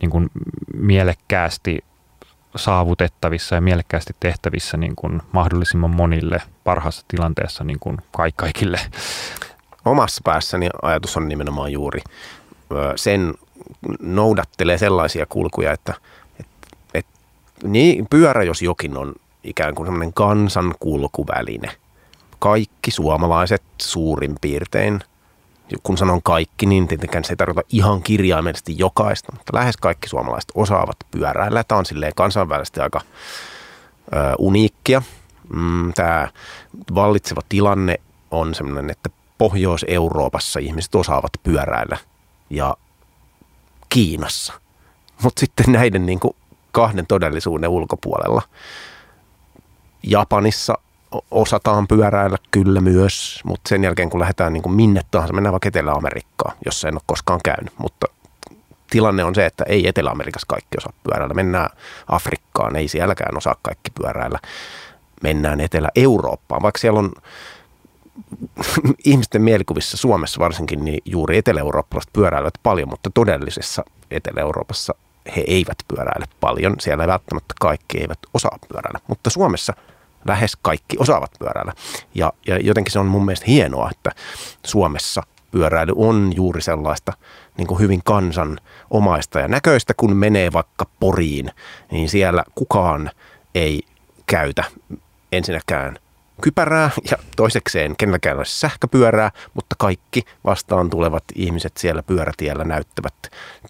[0.00, 0.30] niin kuin
[0.76, 1.84] mielekkäästi
[2.56, 7.98] saavutettavissa ja mielekkäästi tehtävissä niin kuin mahdollisimman monille parhaassa tilanteessa niin kuin
[8.36, 8.80] kaikille.
[9.84, 12.00] Omassa päässäni ajatus on nimenomaan juuri
[12.96, 13.34] sen
[14.00, 15.94] noudattelee sellaisia kulkuja, että–
[17.62, 21.70] niin, pyörä jos jokin on ikään kuin semmoinen kansankulkuväline.
[22.38, 25.00] Kaikki suomalaiset suurin piirtein,
[25.82, 30.52] kun sanon kaikki, niin tietenkään se ei tarkoita ihan kirjaimellisesti jokaista, mutta lähes kaikki suomalaiset
[30.54, 31.64] osaavat pyöräillä.
[31.64, 33.00] Tämä on silleen kansainvälisesti aika
[34.12, 35.02] ö, uniikkia.
[35.54, 36.28] Mm, tämä
[36.94, 41.98] vallitseva tilanne on semmoinen, että Pohjois-Euroopassa ihmiset osaavat pyöräillä
[42.50, 42.76] ja
[43.88, 44.52] Kiinassa.
[45.22, 46.36] Mutta sitten näiden niin kuin
[46.78, 48.42] kahden todellisuuden ulkopuolella.
[50.02, 50.78] Japanissa
[51.30, 55.68] osataan pyöräillä kyllä myös, mutta sen jälkeen kun lähdetään niin kuin minne tahansa, mennään vaikka
[55.68, 58.06] Etelä-Amerikkaan, jossa en ole koskaan käynyt, mutta
[58.90, 61.34] tilanne on se, että ei Etelä-Amerikassa kaikki osaa pyöräillä.
[61.34, 61.70] Mennään
[62.08, 64.38] Afrikkaan, ei sielläkään osaa kaikki pyöräillä.
[65.22, 67.12] Mennään Etelä-Eurooppaan, vaikka siellä on
[69.04, 74.94] ihmisten mielikuvissa Suomessa varsinkin, niin juuri etelä-eurooppalaiset pyöräilevät paljon, mutta todellisessa Etelä-Euroopassa
[75.36, 76.74] he eivät pyöräile paljon.
[76.80, 79.72] Siellä välttämättä kaikki eivät osaa pyöräillä, mutta Suomessa
[80.24, 81.72] lähes kaikki osaavat pyöräillä.
[82.14, 84.10] Ja, ja jotenkin se on mun mielestä hienoa, että
[84.66, 87.12] Suomessa pyöräily on juuri sellaista
[87.56, 88.60] niin kuin hyvin kansan
[88.90, 91.50] omaista ja näköistä, kun menee vaikka Poriin,
[91.90, 93.10] niin siellä kukaan
[93.54, 93.82] ei
[94.26, 94.64] käytä
[95.32, 95.98] ensinnäkään
[96.40, 103.14] kypärää ja toisekseen kenelläkään olisi sähköpyörää, mutta kaikki vastaan tulevat ihmiset siellä pyörätiellä näyttävät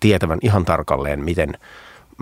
[0.00, 1.54] tietävän ihan tarkalleen, miten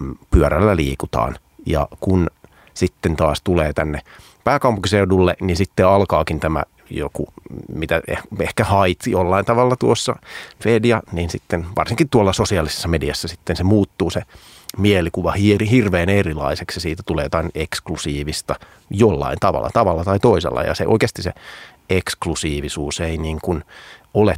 [0.01, 1.37] mm, pyörällä liikutaan.
[1.67, 2.27] Ja kun
[2.75, 4.01] sitten taas tulee tänne
[4.45, 7.29] pääkaupunkiseudulle, niin sitten alkaakin tämä joku,
[7.75, 10.17] mitä eh, ehkä hait jollain tavalla tuossa
[10.63, 14.23] Fedia, niin sitten varsinkin tuolla sosiaalisessa mediassa sitten se muuttuu se
[14.77, 15.33] mielikuva
[15.71, 16.81] hirveän erilaiseksi.
[16.81, 18.55] Siitä tulee jotain eksklusiivista
[18.91, 20.63] jollain tavalla, tavalla tai toisella.
[20.63, 21.33] Ja se oikeasti se
[21.91, 23.65] eksklusiivisuus ei niin kuin
[24.15, 24.37] ole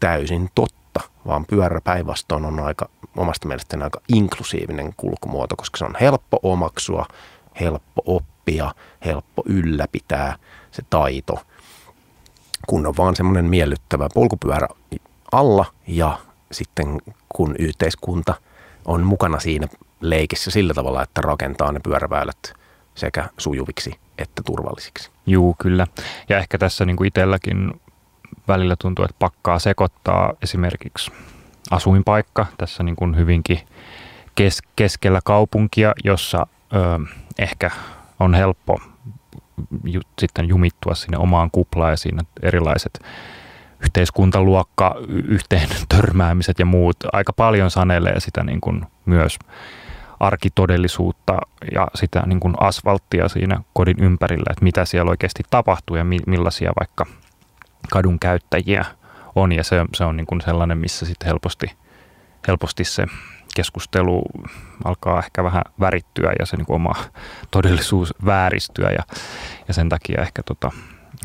[0.00, 5.96] täysin totta, vaan pyörä päinvastoin on aika, omasta mielestäni aika inklusiivinen kulkumuoto, koska se on
[6.00, 7.06] helppo omaksua,
[7.60, 10.36] helppo oppia, helppo ylläpitää
[10.70, 11.42] se taito,
[12.66, 14.68] kun on vaan semmoinen miellyttävä polkupyörä
[15.32, 16.18] alla ja
[16.52, 18.34] sitten kun yhteiskunta–
[18.84, 19.66] on mukana siinä
[20.00, 22.52] leikissä sillä tavalla, että rakentaa ne pyöräväylät
[22.94, 25.10] sekä sujuviksi että turvallisiksi.
[25.26, 25.86] Juu, kyllä.
[26.28, 27.80] Ja ehkä tässä niin kuin itselläkin
[28.48, 31.12] välillä tuntuu, että pakkaa sekoittaa esimerkiksi
[31.70, 33.58] asuinpaikka tässä niin kuin hyvinkin
[34.34, 36.76] kes- keskellä kaupunkia, jossa ö,
[37.38, 37.70] ehkä
[38.20, 38.80] on helppo
[39.84, 43.00] ju- sitten jumittua sinne omaan kuplaan ja siinä erilaiset
[43.82, 49.38] yhteiskuntaluokka, yhteen törmäämiset ja muut aika paljon sanelee sitä niin kuin myös
[50.20, 51.38] arkitodellisuutta
[51.72, 56.72] ja sitä niin kuin asfalttia siinä kodin ympärillä, että mitä siellä oikeasti tapahtuu ja millaisia
[56.80, 57.06] vaikka
[57.90, 58.84] kadun käyttäjiä
[59.34, 59.52] on.
[59.52, 61.66] Ja se, se on niin kuin sellainen, missä sitten helposti,
[62.48, 63.06] helposti se
[63.54, 64.22] keskustelu
[64.84, 66.94] alkaa ehkä vähän värittyä ja se niin kuin oma
[67.50, 69.02] todellisuus vääristyä ja,
[69.68, 70.70] ja sen takia ehkä tota,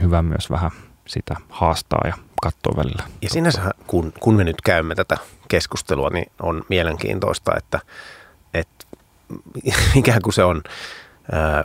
[0.01, 0.71] hyvä myös vähän
[1.07, 2.13] sitä haastaa ja
[2.45, 3.03] katsoa välillä.
[3.21, 7.79] Ja sinänsä, kun, kun me nyt käymme tätä keskustelua, niin on mielenkiintoista, että,
[8.53, 8.85] että
[9.95, 10.61] ikään kuin se on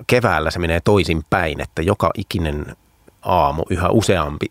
[0.06, 2.76] keväällä se menee toisin päin, että joka ikinen
[3.22, 4.46] aamu yhä useampi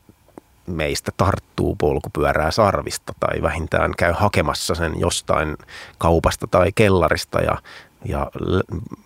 [0.67, 5.57] meistä tarttuu polkupyörää sarvista tai vähintään käy hakemassa sen jostain
[5.97, 7.57] kaupasta tai kellarista ja,
[8.05, 8.31] ja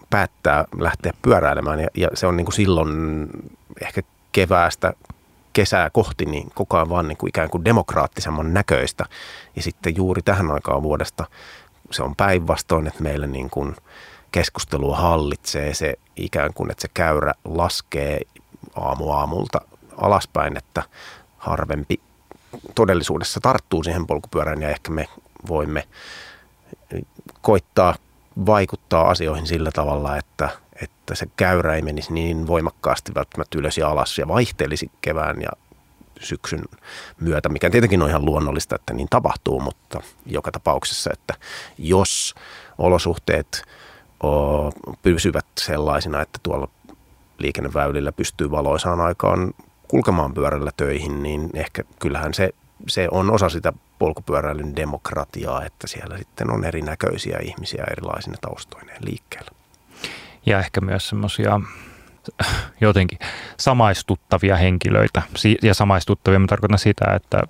[0.09, 1.79] päättää lähteä pyöräilemään.
[1.79, 3.27] Ja, ja se on niin kuin silloin
[3.81, 4.93] ehkä keväästä
[5.53, 9.05] kesää kohti, niin koko ajan vaan niin kuin ikään kuin demokraattisemman näköistä.
[9.55, 11.25] Ja sitten juuri tähän aikaan vuodesta
[11.91, 13.75] se on päinvastoin, että meillä niin kuin
[14.31, 18.21] keskustelua hallitsee se ikään kuin, että se käyrä laskee
[18.75, 19.61] aamu aamulta
[19.97, 20.83] alaspäin, että
[21.37, 21.99] harvempi
[22.75, 25.07] todellisuudessa tarttuu siihen polkupyörään ja ehkä me
[25.47, 25.87] voimme
[27.41, 27.95] koittaa
[28.45, 30.49] vaikuttaa asioihin sillä tavalla, että–
[30.83, 35.49] että se käyrä ei menisi niin voimakkaasti välttämättä ylös ja alas ja vaihtelisi kevään ja
[36.19, 36.61] syksyn
[37.19, 41.33] myötä, mikä tietenkin on ihan luonnollista, että niin tapahtuu, mutta joka tapauksessa, että
[41.77, 42.35] jos
[42.77, 43.63] olosuhteet
[45.01, 46.67] pysyvät sellaisina, että tuolla
[47.37, 49.53] liikenneväylillä pystyy valoisaan aikaan
[49.87, 52.49] kulkemaan pyörällä töihin, niin ehkä kyllähän se,
[52.87, 59.51] se on osa sitä polkupyöräilyn demokratiaa, että siellä sitten on erinäköisiä ihmisiä erilaisina taustoineen liikkeellä
[60.45, 61.62] ja ehkä myös semmoisia
[62.82, 63.19] jotenkin
[63.58, 65.21] samaistuttavia henkilöitä.
[65.62, 67.43] Ja samaistuttavia mä tarkoitan sitä, että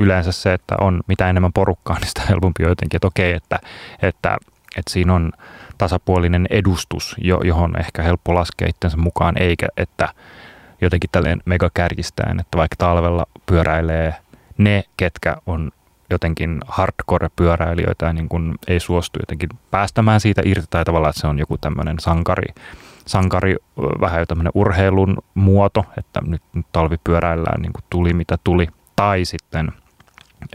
[0.00, 3.58] yleensä se, että on mitä enemmän porukkaa, niin sitä helpompi jotenkin, että okei, että,
[4.02, 4.36] että,
[4.76, 5.32] että siinä on
[5.78, 10.08] tasapuolinen edustus, johon ehkä helppo laskea itsensä mukaan, eikä että
[10.80, 14.14] jotenkin tälleen megakärjistäen, että vaikka talvella pyöräilee
[14.58, 15.70] ne, ketkä on
[16.14, 21.38] jotenkin hardcore-pyöräilijöitä niin kuin ei suostu jotenkin päästämään siitä irti tai tavallaan, että se on
[21.38, 22.54] joku tämmöinen sankari,
[23.06, 23.56] sankari
[24.00, 29.24] vähän jo tämmöinen urheilun muoto, että nyt, nyt talvipyöräillään niin kuin tuli mitä tuli, tai
[29.24, 29.72] sitten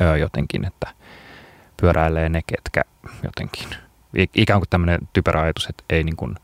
[0.01, 0.87] ö, jotenkin, että
[1.81, 2.81] pyöräilee ne, ketkä
[3.23, 3.67] jotenkin,
[4.35, 6.35] ikään kuin tämmöinen typerä ajatus, että ei niin kuin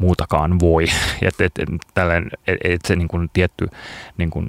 [0.00, 0.84] muutakaan voi,
[1.22, 1.68] että et, et,
[2.46, 3.68] et, et se niin kuin tietty
[4.16, 4.48] niin kuin,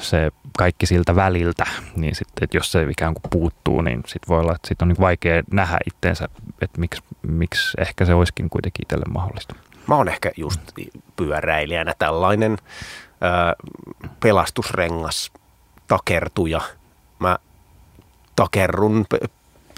[0.00, 4.40] se kaikki siltä väliltä, niin sitten, että jos se ikään kuin puuttuu, niin sitten voi
[4.40, 6.28] olla, että sit on niin vaikea nähdä itteensä,
[6.60, 9.54] että miksi, miksi ehkä se olisikin kuitenkin itselle mahdollista.
[9.86, 10.60] Mä oon ehkä just
[11.16, 13.66] pyöräilijänä tällainen ö,
[14.20, 15.32] pelastusrengas
[15.88, 16.60] takertuja.
[17.18, 17.38] Mä
[18.36, 19.06] takerrun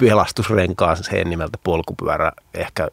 [0.01, 2.89] pelastusrenkaaseen nimeltä polkupyörä ehkä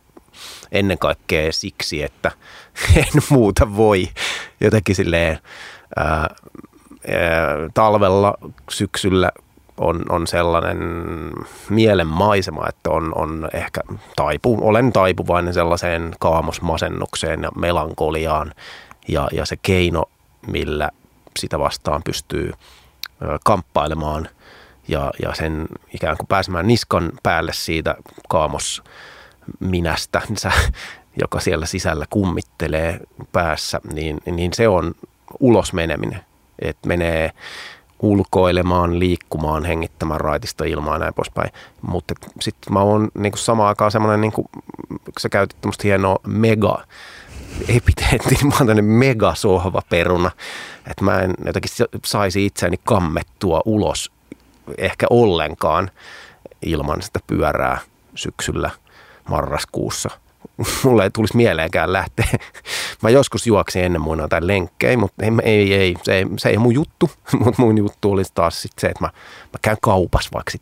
[0.71, 2.31] ennen kaikkea siksi, että
[2.95, 4.09] en muuta voi
[4.61, 5.39] jotenkin silleen
[7.73, 8.33] talvella,
[8.69, 9.31] syksyllä
[9.77, 10.79] on, on sellainen
[11.69, 13.81] mielen maisema, että on, on ehkä
[14.15, 18.53] taipu, olen taipuvainen sellaiseen kaamosmasennukseen ja melankoliaan
[19.07, 20.03] ja, ja se keino,
[20.47, 20.89] millä
[21.39, 22.51] sitä vastaan pystyy
[23.43, 24.29] kamppailemaan
[24.87, 27.95] ja, ja sen ikään kuin pääsemään niskan päälle siitä
[28.29, 28.83] kaamos
[29.59, 30.21] minästä,
[31.21, 32.99] joka siellä sisällä kummittelee
[33.31, 34.93] päässä, niin, niin se on
[35.39, 36.19] ulos meneminen.
[36.59, 37.31] Että menee
[37.99, 41.51] ulkoilemaan, liikkumaan, hengittämään raitista ilmaa ja näin poispäin.
[41.81, 44.47] Mutta sitten mä oon niin samaan aikaan semmoinen, niin kuin,
[45.19, 46.83] sä käytit tämmöistä hienoa mega
[47.67, 50.31] epiteetti, niin mä oon tämmöinen mega sohva peruna,
[50.91, 51.71] että mä en jotenkin
[52.05, 54.11] saisi itseäni kammettua ulos
[54.77, 55.91] ehkä ollenkaan
[56.61, 57.77] ilman sitä pyörää
[58.15, 58.69] syksyllä
[59.29, 60.09] marraskuussa–
[60.83, 62.27] mulle ei tulisi mieleenkään lähteä.
[63.03, 66.57] Mä joskus juoksin ennen muina jotain lenkkejä, mutta ei, ei, ei, se, ei, se ei
[66.57, 67.09] mun juttu.
[67.43, 69.07] Mutta mun juttu olisi taas sit se, että mä,
[69.53, 70.61] mä käyn kaupassa vaikka sit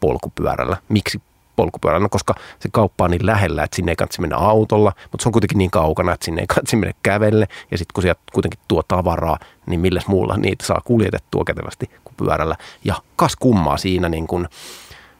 [0.00, 0.76] polkupyörällä.
[0.88, 1.20] Miksi
[1.56, 2.04] polkupyörällä?
[2.04, 5.28] No koska se kauppa on niin lähellä, että sinne ei kannata mennä autolla, mutta se
[5.28, 7.48] on kuitenkin niin kaukana, että sinne ei kannata mennä kävelle.
[7.70, 12.14] Ja sitten kun sieltä kuitenkin tuo tavaraa, niin milles muulla niitä saa kuljetettua kätevästi kuin
[12.16, 12.56] pyörällä.
[12.84, 14.48] Ja kas kummaa siinä niin kuin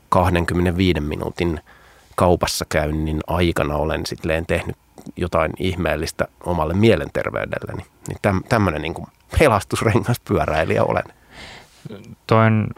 [0.08, 1.60] 25 minuutin–
[2.18, 4.76] kaupassa käynnin aikana olen sitten tehnyt
[5.16, 7.82] jotain ihmeellistä omalle mielenterveydelleni.
[8.08, 8.94] Niin täm, tämmöinen niin
[9.38, 11.04] pelastusrengas pyöräilijä olen.
[12.26, 12.68] Toi on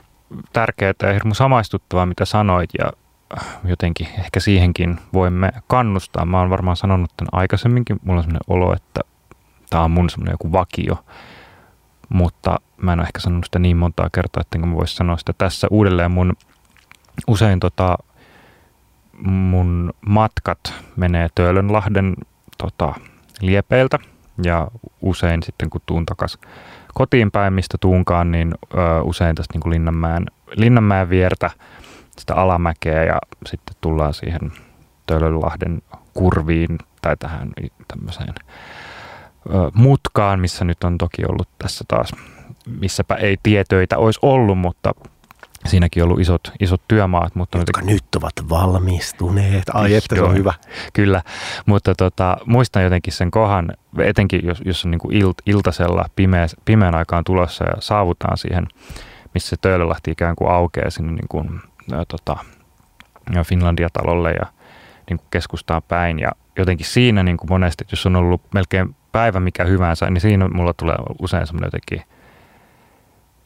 [0.52, 2.92] tärkeää ja hirmu samaistuttavaa, mitä sanoit ja
[3.64, 6.24] jotenkin ehkä siihenkin voimme kannustaa.
[6.24, 8.00] Mä oon varmaan sanonut tämän aikaisemminkin.
[8.04, 9.00] Mulla on sellainen olo, että
[9.70, 11.04] tämä on mun semmoinen joku vakio,
[12.08, 15.32] mutta mä en ole ehkä sanonut sitä niin montaa kertaa, että mä voisi sanoa sitä
[15.38, 16.10] tässä uudelleen.
[16.10, 16.32] Mun
[17.26, 17.98] usein tota,
[19.26, 22.14] mun matkat menee Töölönlahden
[22.58, 22.94] tota,
[23.40, 23.98] liepeiltä.
[24.44, 24.68] Ja
[25.00, 26.38] usein sitten kun tuun takas
[26.94, 31.50] kotiin päin, mistä tuunkaan, niin ö, usein tästä niin kuin Linnanmäen, Linnanmäen viertä
[32.18, 34.52] sitä alamäkeä ja sitten tullaan siihen
[35.06, 35.82] Töölönlahden
[36.14, 37.52] kurviin tai tähän
[37.88, 42.12] tämmöiseen ö, mutkaan, missä nyt on toki ollut tässä taas,
[42.80, 44.94] missäpä ei tietöitä olisi ollut, mutta
[45.66, 47.34] siinäkin ollut isot, isot työmaat.
[47.34, 49.64] Mutta Jotka jotenkin, nyt ovat valmistuneet.
[49.74, 50.54] Ai että se on hyvä.
[50.92, 51.22] Kyllä,
[51.66, 56.46] mutta tota, muistan jotenkin sen kohan, etenkin jos, jos on niin kuin ilt, iltasella pimeä,
[56.64, 58.66] pimeän aikaan tulossa ja saavutaan siihen,
[59.34, 61.60] missä se Töölölahti ikään kuin aukeaa sinne niin kuin,
[61.92, 62.36] ä, tota,
[63.44, 64.46] Finlandia-talolle ja
[65.10, 66.18] niin kuin keskustaan päin.
[66.18, 70.48] Ja jotenkin siinä niin kuin monesti, jos on ollut melkein päivä mikä hyvänsä, niin siinä
[70.48, 72.02] mulla tulee usein semmoinen jotenkin–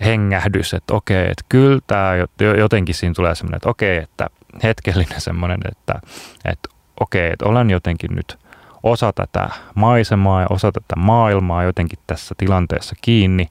[0.01, 2.13] hengähdys, että okei, että kyllä tämä
[2.59, 4.27] jotenkin siinä tulee semmoinen, että okei, että
[4.63, 6.01] hetkellinen semmoinen, että,
[6.45, 6.69] että
[7.01, 8.39] okei, että olen jotenkin nyt
[8.83, 13.49] osa tätä maisemaa ja osa tätä maailmaa jotenkin tässä tilanteessa kiinni.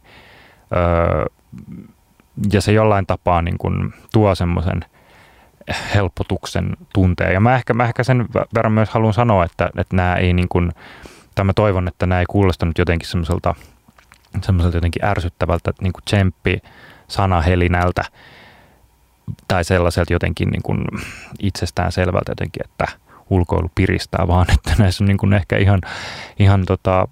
[0.76, 1.26] Öö,
[2.54, 4.86] ja se jollain tapaa niin kuin tuo semmoisen
[5.96, 7.34] helpotuksen tunteen.
[7.34, 8.26] Ja mä ehkä, mä ehkä sen
[8.56, 10.72] verran myös haluan sanoa, että, että nämä ei niin kuin,
[11.36, 13.56] tai mä toivon, että nämä ei kuulosta nyt jotenkin semmoiselta–
[14.42, 16.62] semmoiselta jotenkin ärsyttävältä niin kuin tsemppi
[17.08, 18.04] sanahelinältä
[19.48, 20.86] tai sellaiselta jotenkin niin kuin
[21.40, 22.86] itsestään selvältä jotenkin, että
[23.30, 25.82] ulkoilu piristää, vaan että näissä on niin kuin ehkä ihan,
[26.40, 27.08] ihan tota,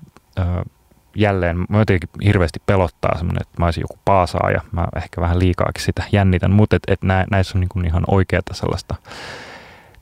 [1.15, 5.83] jälleen, mä jotenkin hirveästi pelottaa semmoinen, että mä olisin joku paasaaja, mä ehkä vähän liikaakin
[5.83, 6.99] sitä jännitän, mutta et, et
[7.31, 8.95] näissä on niin kuin ihan oikeata sellaista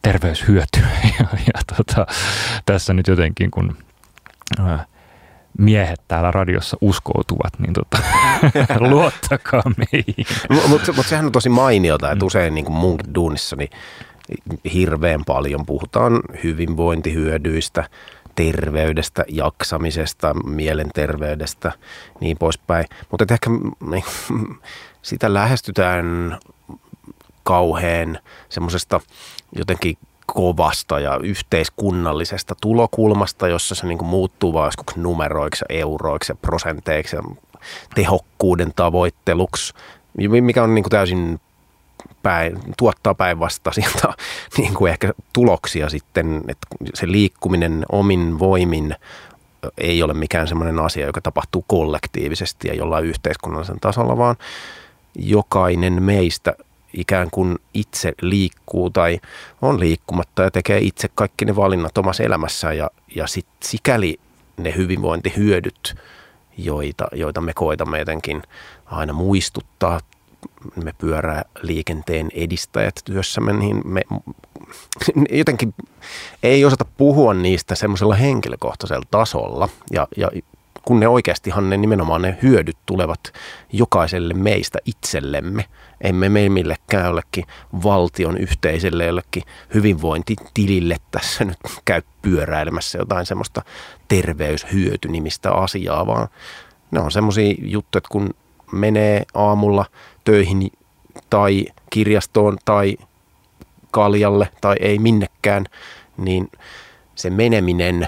[0.01, 0.87] terveyshyötyä.
[1.19, 2.05] Ja, ja tota,
[2.65, 3.77] tässä nyt jotenkin kun
[4.59, 4.85] ää,
[5.59, 7.97] miehet täällä radiossa uskoutuvat, niin tota,
[8.89, 10.25] luottakaa meihin.
[10.67, 13.69] Mutta mut sehän on tosi mainiota, että usein niin kuin munkin duunissa niin
[14.73, 17.89] hirveän paljon puhutaan hyvinvointihyödyistä,
[18.35, 21.71] terveydestä, jaksamisesta, mielenterveydestä,
[22.19, 22.85] niin poispäin.
[23.11, 23.49] Mutta ehkä
[23.89, 24.03] niin,
[25.01, 26.37] sitä lähestytään
[27.43, 28.19] kauhean
[28.49, 28.99] semmoisesta
[29.55, 29.97] jotenkin
[30.33, 37.21] kovasta ja yhteiskunnallisesta tulokulmasta, jossa se niin muuttuu vaan numeroiksi, euroiksi ja prosenteiksi ja
[37.95, 39.73] tehokkuuden tavoitteluksi,
[40.41, 41.39] mikä on niin kuin täysin
[42.23, 43.89] päin, tuottaa päinvastaisia
[44.57, 48.95] niin kuin ehkä tuloksia sitten, että se liikkuminen omin voimin
[49.77, 54.35] ei ole mikään semmoinen asia, joka tapahtuu kollektiivisesti ja jollain yhteiskunnallisen tasolla, vaan
[55.15, 56.53] jokainen meistä
[56.93, 59.19] ikään kuin itse liikkuu tai
[59.61, 64.19] on liikkumatta ja tekee itse kaikki ne valinnat omassa elämässään ja, ja sit sikäli
[64.57, 65.95] ne hyvinvointihyödyt,
[66.57, 68.43] joita, joita me koitamme jotenkin
[68.85, 69.99] aina muistuttaa,
[70.83, 74.01] me pyöräliikenteen edistäjät työssämme, niin me
[75.39, 75.73] jotenkin
[76.43, 80.29] ei osata puhua niistä semmoisella henkilökohtaisella tasolla ja, ja
[80.89, 83.33] kun ne oikeastihan ne nimenomaan ne hyödyt tulevat
[83.73, 85.65] jokaiselle meistä itsellemme.
[86.01, 87.45] Emme me millekään jollekin
[87.83, 93.61] valtion yhteiselle jollekin hyvinvointitilille tässä nyt käy pyöräilemässä jotain semmoista
[94.07, 96.27] terveyshyötynimistä asiaa, vaan
[96.91, 98.29] ne on semmoisia juttuja, että kun
[98.71, 99.85] menee aamulla
[100.23, 100.71] töihin
[101.29, 102.97] tai kirjastoon tai
[103.91, 105.65] kaljalle tai ei minnekään–
[106.19, 106.51] niin
[107.15, 108.07] se meneminen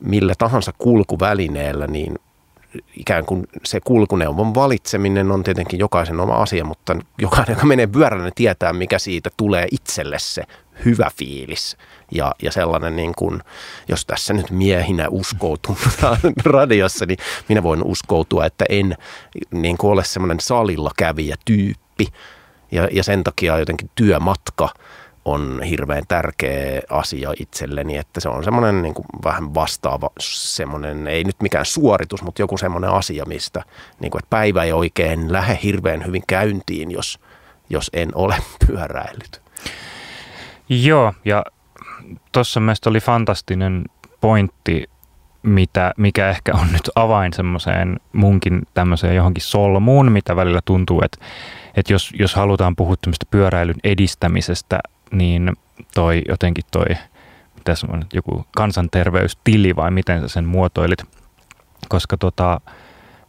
[0.00, 2.18] millä tahansa kulkuvälineellä, niin
[2.96, 8.30] ikään kuin se kulkuneuvon valitseminen on tietenkin jokaisen oma asia, mutta jokainen, joka menee pyörällä,
[8.34, 10.42] tietää, mikä siitä tulee itselle se
[10.84, 11.76] hyvä fiilis.
[12.12, 13.42] Ja, ja sellainen, niin kuin,
[13.88, 15.78] jos tässä nyt miehinä uskoutuu
[16.44, 17.18] radiossa, niin
[17.48, 18.96] minä voin uskoutua, että en
[19.50, 22.06] niin kuin ole semmoinen salilla kävijä tyyppi.
[22.72, 24.68] Ja, ja sen takia jotenkin työmatka–
[25.24, 31.24] on hirveän tärkeä asia itselleni, että se on semmoinen niin kuin vähän vastaava semmoinen, ei
[31.24, 33.62] nyt mikään suoritus, mutta joku semmoinen asia, mistä
[34.00, 37.20] niin kuin, että päivä ei oikein lähde hirveän hyvin käyntiin, jos,
[37.70, 39.42] jos en ole pyöräillyt.
[40.68, 41.44] Joo, ja
[42.32, 43.84] tuossa mielestäni oli fantastinen
[44.20, 44.90] pointti,
[45.42, 51.24] mitä, mikä ehkä on nyt avain semmoiseen munkin tämmöiseen johonkin solmuun, mitä välillä tuntuu, että,
[51.74, 54.80] että jos, jos halutaan puhua tämmöistä pyöräilyn edistämisestä
[55.12, 55.52] niin
[55.94, 56.86] toi jotenkin toi,
[57.54, 61.02] mitä on, joku kansanterveystili vai miten sä sen muotoilit,
[61.88, 62.60] koska tota,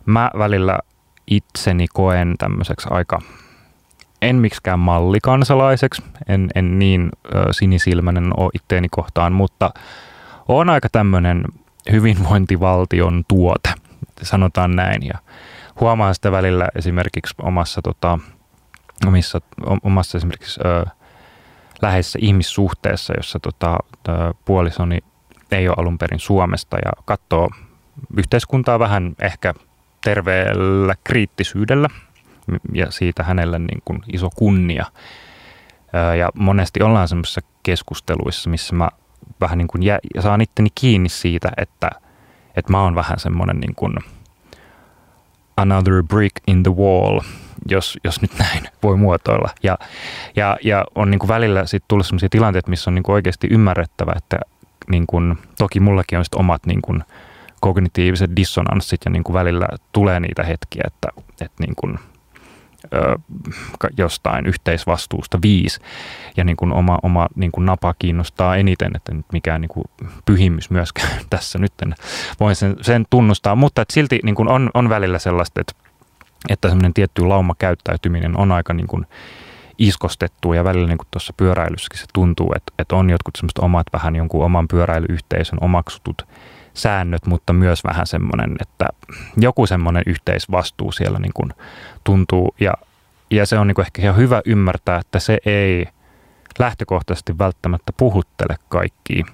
[0.06, 0.80] mä välillä
[1.28, 3.20] itseni koen tämmöiseksi aika,
[4.22, 9.72] en miksikään mallikansalaiseksi, en, en niin ö, sinisilmäinen ole itteeni kohtaan, mutta
[10.48, 11.44] on aika tämmöinen
[11.92, 13.74] hyvinvointivaltion tuote,
[14.22, 15.20] sanotaan näin, ja
[15.80, 18.20] huomaa sitä välillä esimerkiksi omassa, tota,
[19.08, 19.42] omissa,
[19.84, 20.86] omassa esimerkiksi ö,
[21.82, 23.78] läheisessä ihmissuhteessa, jossa tota,
[24.46, 24.98] puolisoni
[25.52, 27.50] ei ole alun perin Suomesta ja katsoo
[28.18, 29.54] yhteiskuntaa vähän ehkä
[30.04, 31.90] terveellä kriittisyydellä
[32.74, 34.86] ja siitä hänelle niin kuin iso kunnia.
[36.18, 38.90] Ja monesti ollaan semmoisissa keskusteluissa, missä mä
[39.42, 41.90] vähän niin kuin jä, saan itteni kiinni siitä, että,
[42.56, 43.94] että mä oon vähän semmoinen niin kuin
[45.58, 47.20] another brick in the wall–
[47.68, 49.50] jos, jos nyt näin voi muotoilla.
[49.64, 49.78] Ja,
[50.36, 53.48] ja, ja on niin kuin välillä sitten tullut sellaisia tilanteita, missä on niin kuin oikeasti
[53.52, 54.40] ymmärrettävä, että
[54.92, 57.04] niin kuin, toki mullakin on sitten omat niin kuin
[57.60, 61.08] kognitiiviset dissonanssit ja niin kuin välillä tulee niitä hetkiä, että,
[61.42, 62.00] että niin kuin,
[62.94, 63.20] ö,
[63.98, 65.80] jostain yhteisvastuusta viisi
[66.38, 69.86] ja niin kuin oma, oma niin kuin napa kiinnostaa eniten, että nyt mikään niin kuin
[70.26, 71.74] pyhimys myöskään tässä nyt
[72.40, 75.89] voin sen, sen tunnustaa, mutta silti niin kuin on, on välillä sellaista, että
[76.50, 79.06] että semmoinen tietty laumakäyttäytyminen on aika niin kuin
[79.78, 83.88] iskostettu ja välillä niin kuin tuossa pyöräilyssäkin se tuntuu, että, että on jotkut semmoiset omat
[83.94, 86.28] vähän jonkun oman pyöräilyyhteisön omaksutut
[86.74, 88.86] säännöt, mutta myös vähän semmoinen, että
[89.38, 91.54] joku semmoinen yhteisvastuu siellä niin kuin
[92.04, 92.56] tuntuu.
[92.60, 92.74] Ja,
[93.32, 95.86] ja se on niin kuin ehkä ihan hyvä ymmärtää, että se ei
[96.60, 99.26] lähtökohtaisesti välttämättä puhuttele kaikkia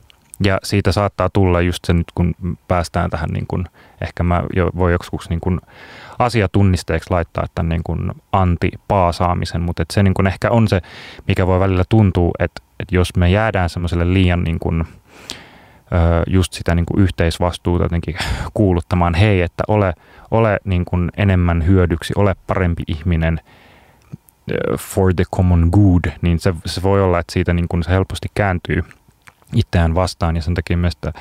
[0.43, 2.35] ja siitä saattaa tulla just se nyt, kun
[2.67, 3.65] päästään tähän, niin kuin,
[4.01, 5.59] ehkä mä jo, voi joskus niin kuin
[6.19, 10.81] asiatunnisteeksi laittaa tämän niin kuin anti-paasaamisen, mutta että se niin kuin ehkä on se,
[11.27, 14.83] mikä voi välillä tuntua, että, että jos me jäädään semmoiselle liian niin kuin,
[16.27, 18.15] just sitä niin kuin yhteisvastuuta jotenkin
[18.53, 19.93] kuuluttamaan, hei, että ole,
[20.31, 23.39] ole niin kuin enemmän hyödyksi, ole parempi ihminen
[24.79, 28.27] for the common good, niin se, se voi olla, että siitä niin kuin se helposti
[28.35, 28.83] kääntyy–
[29.55, 31.13] itseään vastaan ja sen takia mielestä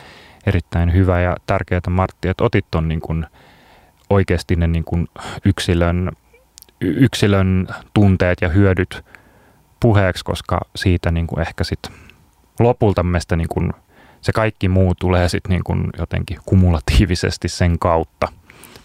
[0.47, 3.26] erittäin hyvä ja tärkeää Martti, että otit ton niin kuin
[4.11, 5.09] oikeasti ne niin kuin
[5.45, 6.11] yksilön,
[6.80, 9.05] yksilön tunteet ja hyödyt
[9.80, 11.91] puheeksi, koska siitä niin kuin ehkä sit
[12.61, 13.72] lopulta meistä niin kuin
[14.20, 18.28] se kaikki muu tulee sitten niin kuin jotenkin kumulatiivisesti sen kautta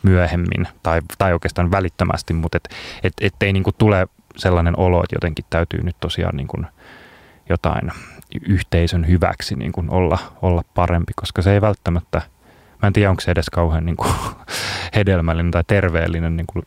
[0.04, 2.70] myöhemmin tai, tai oikeastaan välittömästi, mutta et,
[3.04, 6.68] et, ettei niin kuin tule sellainen olo, että jotenkin täytyy nyt tosiaan niin kuin
[7.50, 7.92] jotain
[8.48, 12.22] yhteisön hyväksi niin kuin olla, olla parempi, koska se ei välttämättä,
[12.82, 14.12] mä en tiedä onko se edes kauhean niin kuin
[14.96, 16.66] hedelmällinen tai terveellinen niin kuin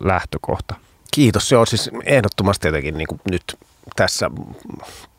[0.00, 0.74] lähtökohta.
[1.14, 3.58] Kiitos, se on siis ehdottomasti jotenkin niin kuin nyt
[3.96, 4.30] tässä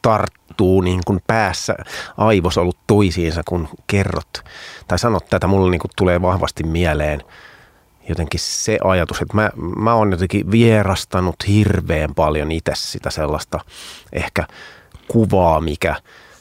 [0.01, 1.75] tarttuu niin kuin päässä
[2.17, 4.43] aivosolut toisiinsa, kun kerrot
[4.87, 7.21] tai sanot tätä, mulle niin kuin tulee vahvasti mieleen
[8.09, 13.59] jotenkin se ajatus, että mä, mä oon jotenkin vierastanut hirveän paljon itse sitä sellaista
[14.13, 14.47] ehkä
[15.07, 15.95] kuvaa, mikä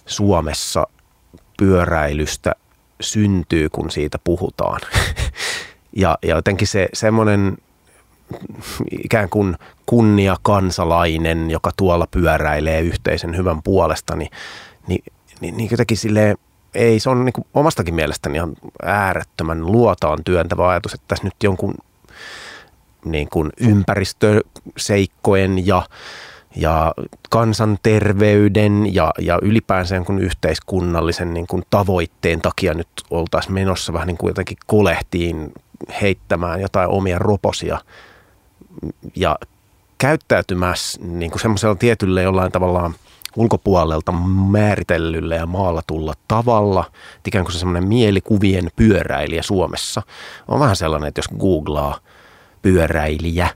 [0.07, 0.87] Suomessa
[1.59, 2.53] pyöräilystä
[3.01, 4.81] syntyy, kun siitä puhutaan.
[5.97, 7.57] ja, ja jotenkin se semmoinen
[9.05, 9.57] ikään kuin
[9.87, 14.31] kunnia kansalainen, joka tuolla pyöräilee yhteisen hyvän puolesta, niin,
[14.89, 15.05] niin,
[15.41, 16.37] niin, niin jotenkin silleen,
[16.75, 21.35] ei, se on niin kuin omastakin mielestäni ihan äärettömän luotaan työntävä ajatus, että tässä nyt
[21.43, 21.75] jonkun
[23.05, 25.83] niin kuin ympäristöseikkojen ja
[26.57, 26.95] ja
[27.31, 34.17] kansanterveyden ja, ja ylipäänsä kun yhteiskunnallisen niin kuin tavoitteen takia nyt oltaisiin menossa vähän niin
[34.17, 35.53] kuin jotenkin kolehtiin
[36.03, 37.79] heittämään jotain omia roposia
[39.17, 39.39] ja
[39.99, 42.95] käyttäytymässä niin kuin semmoisella tietyllä jollain tavallaan
[43.37, 44.13] ulkopuolelta
[44.51, 46.85] määritellyllä ja maalatulla tavalla,
[47.17, 50.03] että ikään kuin se semmoinen mielikuvien pyöräilijä Suomessa.
[50.49, 51.99] On vähän sellainen, että jos googlaa
[52.63, 53.49] pyöräilijä,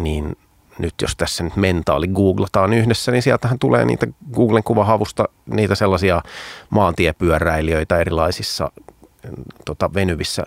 [0.00, 0.36] niin
[0.78, 6.22] nyt jos tässä nyt mentaali googlataan yhdessä, niin sieltähän tulee niitä Googlen kuvahavusta niitä sellaisia
[6.70, 8.72] maantiepyöräilijöitä erilaisissa
[9.64, 10.42] tota, venyvissä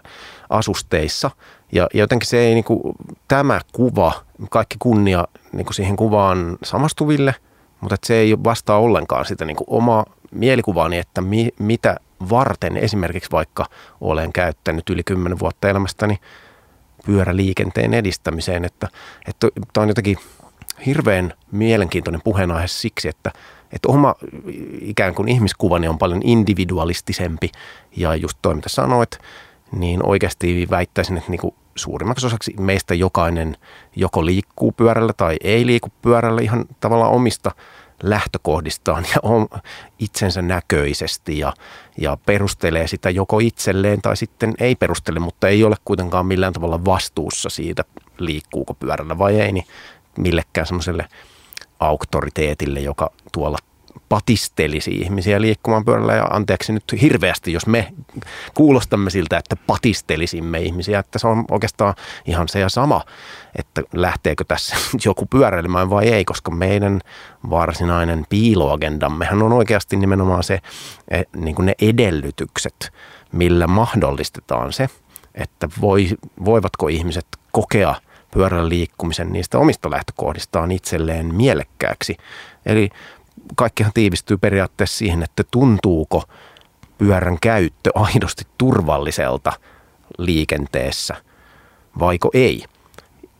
[0.49, 1.31] asusteissa.
[1.71, 2.81] Ja, ja jotenkin se ei niin kuin,
[3.27, 4.13] tämä kuva,
[4.49, 7.35] kaikki kunnia niin kuin siihen kuvaan samastuville,
[7.81, 11.95] mutta se ei vastaa ollenkaan sitä niin kuin omaa mielikuvaani, että mi, mitä
[12.29, 13.65] varten esimerkiksi vaikka
[14.01, 16.19] olen käyttänyt yli 10 vuotta elämästäni
[17.05, 18.87] pyöräliikenteen edistämiseen, että,
[19.27, 20.17] että tämä on jotenkin
[20.85, 23.31] hirveän mielenkiintoinen puheenaihe siksi, että,
[23.73, 24.15] että oma
[24.81, 27.51] ikään kuin ihmiskuvani on paljon individualistisempi.
[27.95, 29.19] Ja just toi mitä sanoit,
[29.71, 33.57] niin oikeasti väittäisin, että niin kuin suurimmaksi osaksi meistä jokainen
[33.95, 37.51] joko liikkuu pyörällä tai ei liiku pyörällä ihan tavallaan omista
[38.03, 39.47] lähtökohdistaan ja on
[39.99, 41.53] itsensä näköisesti ja,
[41.97, 46.85] ja perustelee sitä joko itselleen tai sitten ei perustele, mutta ei ole kuitenkaan millään tavalla
[46.85, 47.83] vastuussa siitä,
[48.17, 49.65] liikkuuko pyörällä vai ei, niin
[50.17, 51.07] millekään semmoiselle
[51.79, 53.57] auktoriteetille, joka tuolla
[54.09, 57.93] patistelisi ihmisiä liikkumaan pyörällä ja anteeksi nyt hirveästi, jos me
[58.53, 61.93] kuulostamme siltä, että patistelisimme ihmisiä, että se on oikeastaan
[62.25, 63.01] ihan se ja sama,
[63.55, 64.75] että lähteekö tässä
[65.05, 67.01] joku pyöräilemään vai ei, koska meidän
[67.49, 70.59] varsinainen piiloagendammehan on oikeasti nimenomaan se,
[71.11, 72.93] e, niin kuin ne edellytykset,
[73.31, 74.87] millä mahdollistetaan se,
[75.35, 76.07] että voi,
[76.45, 77.95] voivatko ihmiset kokea
[78.35, 82.17] pyörällä liikkumisen niistä omista lähtökohdistaan itselleen mielekkääksi.
[82.65, 82.89] Eli
[83.55, 86.23] kaikkihan tiivistyy periaatteessa siihen, että tuntuuko
[86.97, 89.53] pyörän käyttö aidosti turvalliselta
[90.17, 91.15] liikenteessä
[91.99, 92.63] vaiko ei.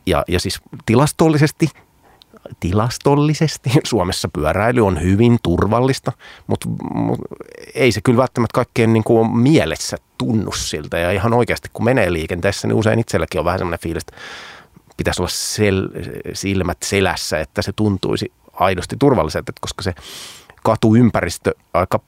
[0.06, 1.68] Ja, ja siis tilastollisesti,
[2.60, 6.12] tilastollisesti Suomessa pyöräily on hyvin turvallista,
[6.46, 7.24] mutta, mutta
[7.74, 10.98] ei se kyllä välttämättä kaikkien niin kuin mielessä tunnu siltä.
[10.98, 14.22] Ja ihan oikeasti kun menee liikenteessä, niin usein itselläkin on vähän semmoinen fiilis, että
[14.96, 19.94] pitäisi olla sel- silmät selässä, että se tuntuisi aidosti turvalliselta, koska se
[20.62, 22.00] katuympäristö aika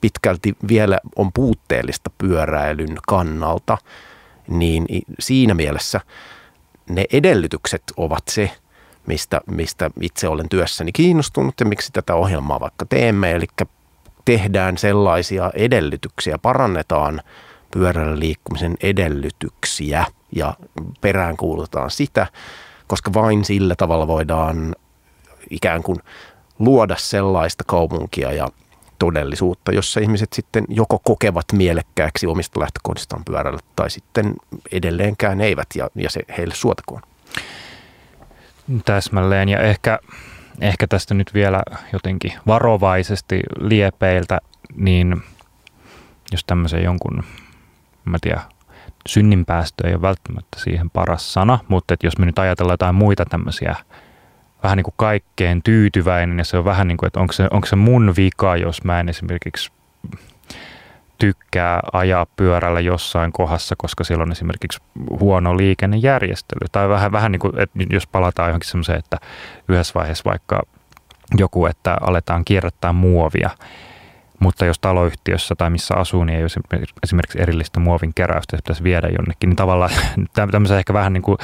[0.00, 3.78] pitkälti vielä on puutteellista pyöräilyn kannalta,
[4.48, 4.86] niin
[5.18, 6.00] siinä mielessä
[6.88, 8.50] ne edellytykset ovat se,
[9.06, 13.32] mistä, mistä itse olen työssäni kiinnostunut ja miksi tätä ohjelmaa vaikka teemme.
[13.32, 13.46] Eli
[14.24, 17.20] tehdään sellaisia edellytyksiä, parannetaan
[17.70, 20.54] pyörällä liikkumisen edellytyksiä ja
[21.00, 22.26] peräänkuulutetaan sitä,
[22.86, 24.74] koska vain sillä tavalla voidaan
[25.50, 25.98] ikään kuin
[26.58, 28.48] luoda sellaista kaupunkia ja
[28.98, 34.34] todellisuutta, jossa ihmiset sitten joko kokevat mielekkääksi omista lähtökohdistaan pyörällä tai sitten
[34.72, 37.02] edelleenkään eivät ja, ja se heille suotakoon.
[38.84, 39.98] Täsmälleen ja ehkä,
[40.60, 44.40] ehkä tästä nyt vielä jotenkin varovaisesti liepeiltä,
[44.74, 45.22] niin
[46.32, 47.24] jos tämmöisen jonkun,
[48.04, 48.42] mä tiedän,
[49.08, 53.24] synninpäästö ei ole välttämättä siihen paras sana, mutta että jos me nyt ajatellaan jotain muita
[53.24, 53.76] tämmöisiä
[54.62, 57.66] vähän niin kuin kaikkeen tyytyväinen ja se on vähän niin kuin, että onko se, onko
[57.66, 59.72] se mun vika, jos mä en esimerkiksi
[61.18, 64.82] tykkää ajaa pyörällä jossain kohdassa, koska siellä on esimerkiksi
[65.20, 66.66] huono liikennejärjestely.
[66.72, 69.16] Tai vähän, vähän niin kuin, että jos palataan johonkin semmoiseen, että
[69.68, 70.62] yhdessä vaiheessa vaikka
[71.38, 73.50] joku, että aletaan kierrättää muovia,
[74.38, 78.84] mutta jos taloyhtiössä tai missä asuu, niin ei ole esimerkiksi erillistä muovin keräystä, se pitäisi
[78.84, 79.90] viedä jonnekin, niin tavallaan
[80.50, 81.38] tämmöisen ehkä vähän niin kuin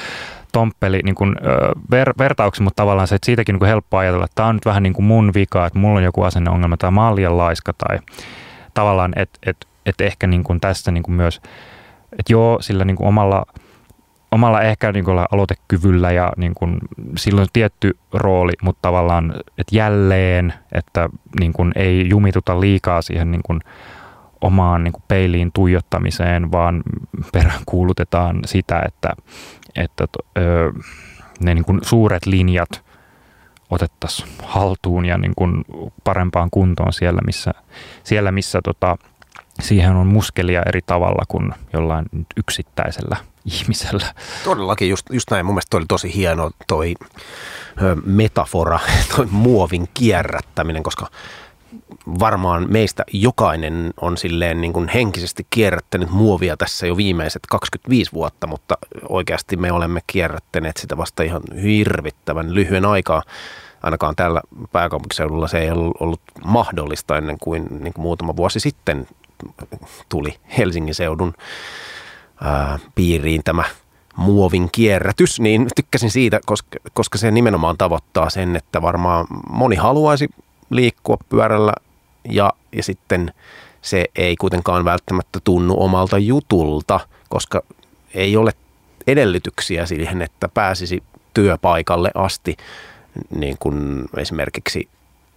[0.55, 1.37] tomppeli niin kuin,
[1.91, 4.65] ver, vertauksi, mutta tavallaan se, että siitäkin niin kuin helppo ajatella, että tämä on nyt
[4.65, 7.99] vähän niin kuin mun vika, että mulla on joku asenneongelma tai mä liian laiska tai
[8.75, 11.41] tavallaan, että et, et ehkä niin kuin tässä niin kuin myös,
[12.19, 13.47] että joo, sillä niin kuin omalla,
[14.33, 16.79] omalla ehkä niin kuin aloitekyvyllä ja niin kuin,
[17.17, 21.09] silloin tietty rooli, mutta tavallaan, että jälleen, että
[21.41, 23.61] niin kuin ei jumituta liikaa siihen niin kuin
[24.45, 26.83] omaan niin kuin peiliin tuijottamiseen, vaan
[27.33, 29.11] peräänkuulutetaan sitä, että,
[29.77, 30.05] että
[30.39, 30.73] ö,
[31.41, 32.85] ne niin kuin suuret linjat
[33.71, 35.65] otettaisiin haltuun ja niin kuin
[36.05, 37.51] parempaan kuntoon siellä, missä,
[38.05, 38.97] siellä, missä tota,
[39.61, 44.07] siihen on muskelia eri tavalla kuin jollain yksittäisellä ihmisellä.
[44.45, 45.47] Todellakin, just, just näin.
[45.47, 46.95] Mun mielestä toi oli tosi hieno toi
[48.05, 48.79] metafora,
[49.17, 51.07] toi muovin kierrättäminen, koska
[52.07, 58.47] varmaan meistä jokainen on silleen niin kuin henkisesti kierrättänyt muovia tässä jo viimeiset 25 vuotta,
[58.47, 58.79] mutta
[59.09, 63.23] oikeasti me olemme kierrättäneet sitä vasta ihan hirvittävän lyhyen aikaa.
[63.83, 64.41] Ainakaan täällä
[64.73, 69.07] pääkaupunkiseudulla se ei ollut mahdollista ennen kuin, niin kuin muutama vuosi sitten
[70.09, 71.35] tuli Helsingin seudun
[72.41, 73.65] ää, piiriin tämä
[74.17, 80.29] muovin kierrätys, niin tykkäsin siitä, koska, koska se nimenomaan tavoittaa sen, että varmaan moni haluaisi
[80.71, 81.73] liikkua pyörällä
[82.31, 83.33] ja, ja sitten
[83.83, 87.63] se ei kuitenkaan välttämättä tunnu omalta jutulta, koska
[88.15, 88.53] ei ole
[89.07, 91.03] edellytyksiä siihen, että pääsisi
[91.35, 92.57] työpaikalle asti
[93.37, 94.89] niin kuin esimerkiksi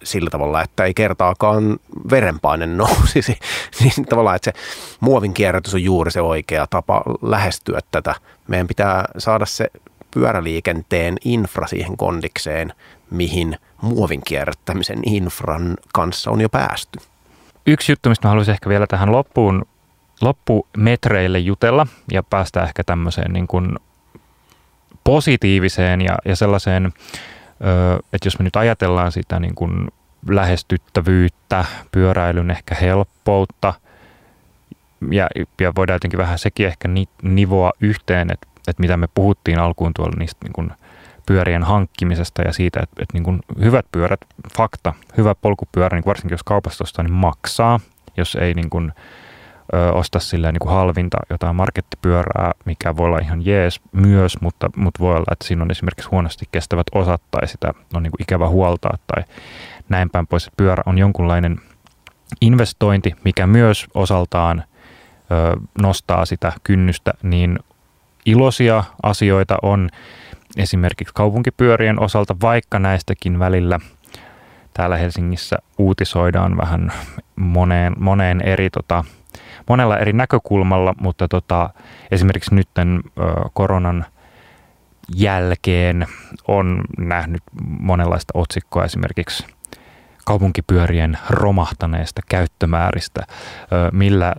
[0.02, 1.78] sillä tavalla, että ei kertaakaan
[2.10, 3.38] verenpaine nousisi.
[3.80, 4.58] niin tavallaan, että se
[5.00, 8.14] muovin kierrätys on juuri se oikea tapa lähestyä tätä.
[8.48, 9.66] Meidän pitää saada se
[10.10, 12.72] pyöräliikenteen infra siihen kondikseen,
[13.10, 16.98] mihin muovin kierrättämisen infran kanssa on jo päästy.
[17.66, 19.64] Yksi juttu, mistä mä haluaisin ehkä vielä tähän loppuun,
[20.20, 23.76] loppumetreille jutella ja päästä ehkä tämmöiseen niin kuin
[25.04, 26.92] positiiviseen ja, ja sellaiseen
[28.12, 29.88] että jos me nyt ajatellaan sitä niin kuin
[30.28, 33.74] lähestyttävyyttä, pyöräilyn ehkä helppoutta,
[35.10, 35.28] ja,
[35.60, 36.88] ja voidaan jotenkin vähän sekin ehkä
[37.22, 40.70] nivoa yhteen, että, että mitä me puhuttiin alkuun tuolla niistä niin kuin
[41.28, 44.20] pyörien hankkimisesta ja siitä, että, että niin kuin hyvät pyörät,
[44.56, 47.80] fakta, hyvä polkupyörä, niin varsinkin jos kaupasta ostaa, niin maksaa,
[48.16, 48.92] jos ei niin kuin,
[49.74, 54.70] ö, osta silleen niin kuin halvinta jotain markettipyörää, mikä voi olla ihan jees myös, mutta,
[54.76, 58.22] mutta voi olla, että siinä on esimerkiksi huonosti kestävät osat tai sitä on niin kuin
[58.22, 59.24] ikävä huoltaa tai
[59.88, 60.50] näin päin pois.
[60.56, 61.60] Pyörä on jonkunlainen
[62.40, 64.64] investointi, mikä myös osaltaan
[65.30, 67.58] ö, nostaa sitä kynnystä, niin
[68.26, 69.90] iloisia asioita on
[70.58, 73.80] esimerkiksi kaupunkipyörien osalta, vaikka näistäkin välillä
[74.74, 76.92] täällä Helsingissä uutisoidaan vähän
[77.36, 79.04] moneen, moneen eri tota,
[79.68, 81.70] monella eri näkökulmalla, mutta tota,
[82.10, 82.68] esimerkiksi nyt
[83.52, 84.06] koronan
[85.14, 86.06] jälkeen
[86.48, 87.42] on nähnyt
[87.80, 89.46] monenlaista otsikkoa esimerkiksi
[90.24, 93.22] kaupunkipyörien romahtaneesta käyttömääristä.
[93.92, 94.34] Millä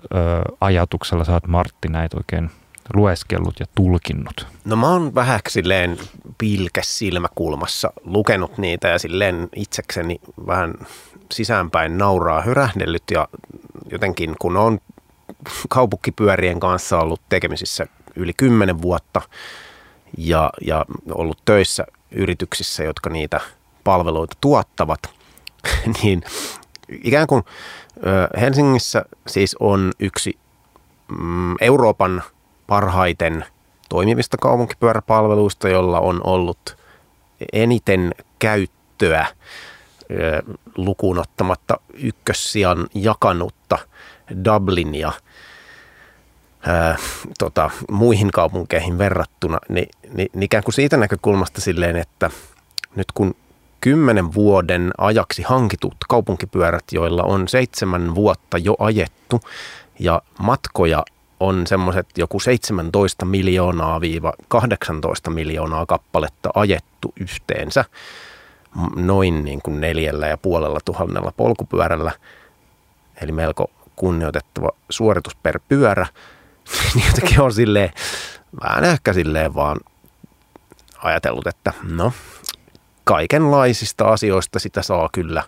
[0.62, 2.52] ajatuksella sä oot Martti näitä oikein
[2.94, 4.48] lueskellut ja tulkinnut?
[4.66, 5.98] No mä oon vähän silleen
[6.38, 10.74] pilkäs silmäkulmassa lukenut niitä ja silleen itsekseni vähän
[11.32, 13.28] sisäänpäin nauraa hyrähdellyt ja
[13.92, 14.80] jotenkin kun on
[15.70, 19.22] kaupunkipyörien kanssa ollut tekemisissä yli kymmenen vuotta
[20.18, 23.40] ja, ja ollut töissä yrityksissä, jotka niitä
[23.84, 25.00] palveluita tuottavat,
[26.04, 26.24] niin
[27.04, 27.44] ikään kuin
[28.40, 30.38] Helsingissä siis on yksi
[31.20, 32.24] mm, Euroopan
[32.70, 33.46] parhaiten
[33.90, 36.78] toimivista kaupunkipyöräpalveluista, jolla on ollut
[37.54, 39.26] eniten käyttöä
[40.78, 43.78] lukuun ottamatta ykkössijan jakanutta
[44.46, 45.12] Dublinia–
[46.68, 46.98] ää,
[47.40, 52.32] tota, muihin kaupunkeihin verrattuna, niin, niin, niin ikään kuin siitä näkökulmasta silleen, että
[52.96, 53.36] nyt kun
[53.82, 59.42] kymmenen vuoden ajaksi hankitut kaupunkipyörät, joilla on seitsemän vuotta jo ajettu
[60.00, 61.04] ja matkoja
[61.40, 67.86] on semmoiset joku 17 miljoonaa viiva 18 miljoonaa kappaletta ajettu yhteensä.
[68.96, 72.12] Noin niin kuin neljällä ja puolella tuhannella polkupyörällä,
[73.22, 76.08] eli melko kunnioitettava suoritus per pyörä,
[76.96, 77.90] niin jotenkin on silleen,
[78.64, 79.78] vähän ehkä silleen vaan
[81.04, 82.14] ajatellut, että no,
[83.04, 85.44] kaikenlaisista asioista sitä saa kyllä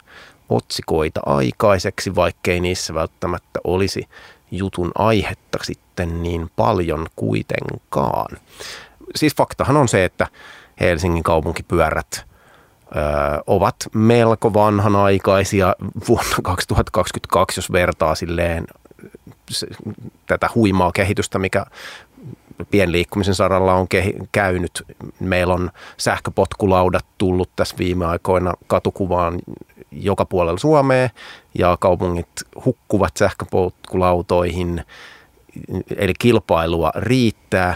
[0.50, 4.08] otsikoita aikaiseksi, vaikkei niissä välttämättä olisi
[4.52, 8.38] jutun aihetta sitten niin paljon kuitenkaan.
[9.16, 10.28] Siis faktahan on se, että
[10.80, 12.24] Helsingin kaupunkipyörät ö,
[13.48, 15.76] ovat melko vanhanaikaisia
[16.08, 18.68] vuonna 2022, jos vertaa silleen
[20.28, 21.66] tätä huimaa kehitystä, mikä
[22.72, 23.88] pienliikkumisen saralla on
[24.32, 24.84] käynyt.
[25.20, 29.40] Meillä on sähköpotkulaudat tullut tässä viime aikoina katukuvaan
[29.92, 31.10] joka puolella Suomea
[31.58, 32.28] ja kaupungit
[32.66, 34.84] hukkuvat sähköpotkulautoihin,
[35.98, 37.76] eli kilpailua riittää.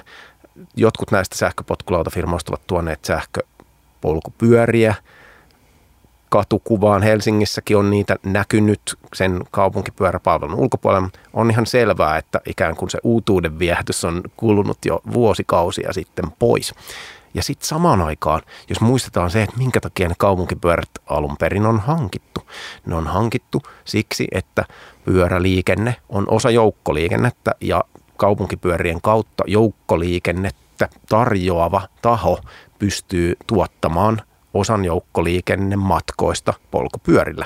[0.75, 4.95] Jotkut näistä sähköpotkulautafirmoista ovat tuoneet sähköpolkupyöriä–
[6.35, 7.03] katukuvaan.
[7.03, 8.81] Helsingissäkin on niitä näkynyt
[9.13, 11.09] sen kaupunkipyöräpalvelun ulkopuolella.
[11.33, 16.73] On ihan selvää, että ikään kuin se uutuuden viehätys on kulunut jo vuosikausia sitten pois.
[17.33, 21.79] Ja sitten samaan aikaan, jos muistetaan se, että minkä takia ne kaupunkipyörät alun perin on
[21.79, 22.41] hankittu.
[22.85, 24.65] Ne on hankittu siksi, että
[25.05, 27.83] pyöräliikenne on osa joukkoliikennettä ja
[28.17, 32.39] kaupunkipyörien kautta joukkoliikennettä tarjoava taho
[32.79, 34.21] pystyy tuottamaan–
[34.55, 34.81] osan
[35.77, 37.45] matkoista polkupyörillä.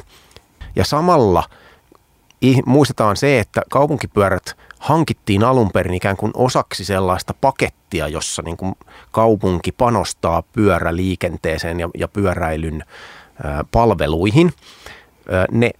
[0.75, 1.43] Ja samalla
[2.65, 8.75] muistetaan se, että kaupunkipyörät hankittiin alun perin ikään kuin osaksi sellaista pakettia, jossa niin kuin
[9.11, 12.83] kaupunki panostaa pyöräliikenteeseen ja, ja pyöräilyn
[13.71, 14.53] palveluihin.
[15.51, 15.71] Ne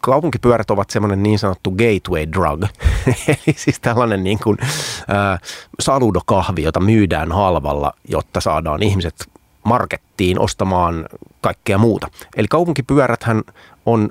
[0.00, 2.64] kaupunkipyörät ovat semmoinen niin sanottu gateway drug,
[3.28, 5.38] eli siis tällainen niin kuin, ä,
[5.80, 9.31] saludokahvi, jota myydään halvalla, jotta saadaan ihmiset
[9.64, 11.06] markettiin ostamaan
[11.40, 12.08] kaikkea muuta.
[12.36, 13.42] Eli kaupunkipyöräthän
[13.86, 14.10] on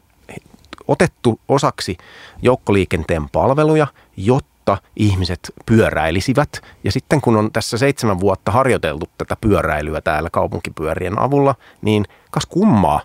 [0.88, 1.98] otettu osaksi
[2.42, 3.88] joukkoliikenteen palveluja,
[4.18, 6.62] jotta ihmiset pyöräilisivät.
[6.84, 12.46] Ja sitten kun on tässä seitsemän vuotta harjoiteltu tätä pyöräilyä täällä kaupunkipyörien avulla, niin kas
[12.46, 13.02] kummaa,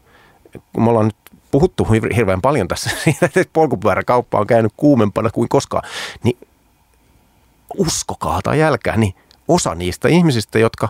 [0.72, 1.16] kun me ollaan nyt
[1.50, 1.86] puhuttu
[2.16, 5.82] hirveän paljon tässä siitä, että polkupyöräkauppa on käynyt kuumempana kuin koskaan,
[6.22, 6.38] niin
[7.78, 9.14] uskokaa tai jälkää, niin
[9.48, 10.88] osa niistä ihmisistä, jotka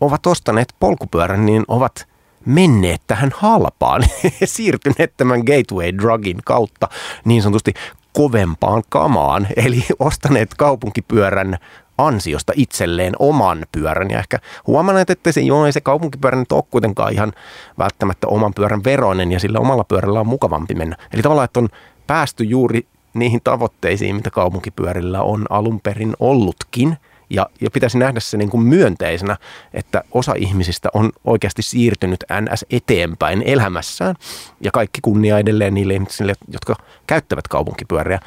[0.00, 2.08] ovat ostaneet polkupyörän, niin ovat
[2.46, 4.02] menneet tähän halpaan,
[4.44, 6.88] siirtyneet tämän gateway drugin kautta
[7.24, 7.74] niin sanotusti
[8.12, 11.58] kovempaan kamaan, eli ostaneet kaupunkipyörän
[11.98, 16.64] ansiosta itselleen oman pyörän ja ehkä huomanneet, että se, joo, ei se kaupunkipyörä nyt ole
[16.70, 17.32] kuitenkaan ihan
[17.78, 20.96] välttämättä oman pyörän veroinen ja sillä omalla pyörällä on mukavampi mennä.
[21.12, 21.68] Eli tavallaan, että on
[22.06, 26.96] päästy juuri niihin tavoitteisiin, mitä kaupunkipyörillä on alun perin ollutkin–
[27.30, 29.36] ja, ja pitäisi nähdä se niin kuin myönteisenä,
[29.74, 34.14] että osa ihmisistä on oikeasti siirtynyt NS eteenpäin elämässään.
[34.60, 36.76] Ja kaikki kunnia edelleen niille ihmisille, jotka
[37.06, 38.20] käyttävät kaupunkipyöriä.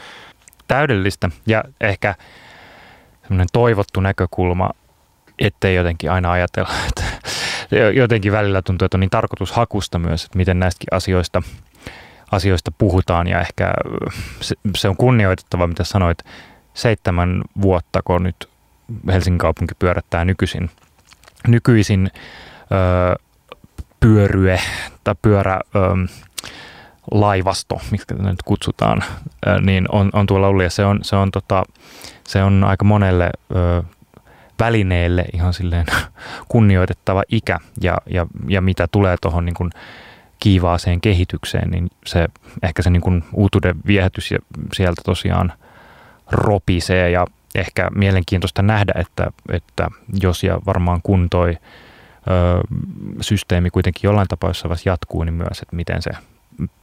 [0.68, 2.16] Täydellistä ja ehkä
[3.22, 4.70] semmoinen toivottu näkökulma,
[5.40, 7.04] ettei jotenkin aina ajatella, että
[7.94, 11.42] jotenkin välillä tuntuu, että on niin tarkoitushakusta myös, että miten näistäkin asioista,
[12.32, 13.74] asioista puhutaan ja ehkä
[14.42, 16.18] se, se on kunnioitettava, mitä sanoit,
[16.74, 18.50] seitsemän vuotta, kun nyt
[19.08, 20.70] Helsingin kaupunki pyörättää nykyisin,
[21.48, 22.12] nykyisin
[22.72, 23.16] ö,
[24.00, 24.60] pyörye
[25.04, 25.60] tai pyörä...
[25.76, 25.80] Ö,
[27.12, 29.04] laivasto, miksi nyt kutsutaan,
[29.62, 30.64] niin on, on tuolla ollut.
[30.64, 31.64] Ja se on, se on, tota,
[32.28, 33.84] se on aika monelle ö,
[34.60, 35.86] välineelle ihan silleen
[36.48, 37.60] kunnioitettava ikä.
[37.82, 39.70] Ja, ja, ja mitä tulee tuohon niin
[40.40, 42.28] kiivaaseen kehitykseen, niin se
[42.64, 44.40] ehkä se niin kuin uutuuden viehätys ja
[44.74, 45.54] sieltä tosiaan
[46.32, 47.10] ropisee.
[47.10, 49.88] Ja ehkä mielenkiintoista nähdä, että, että
[50.22, 51.58] jos ja varmaan kun toi
[52.28, 52.62] ö,
[53.22, 56.12] systeemi kuitenkin jollain tapaa jossain jatkuu, niin myös, että miten se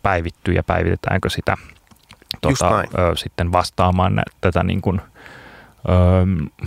[0.02, 1.56] päivittyy ja päivitetäänkö sitä
[2.40, 2.84] tota, ö,
[3.16, 5.92] sitten vastaamaan nä, tätä niin kuin, ö,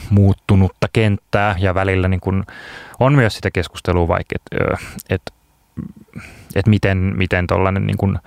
[0.09, 1.55] muuttunutta kenttää.
[1.59, 2.43] Ja välillä niin kuin,
[2.99, 4.77] on myös sitä keskustelua vaikka, että
[5.09, 5.33] et,
[6.55, 8.19] et miten, miten tuollainen niin kuin,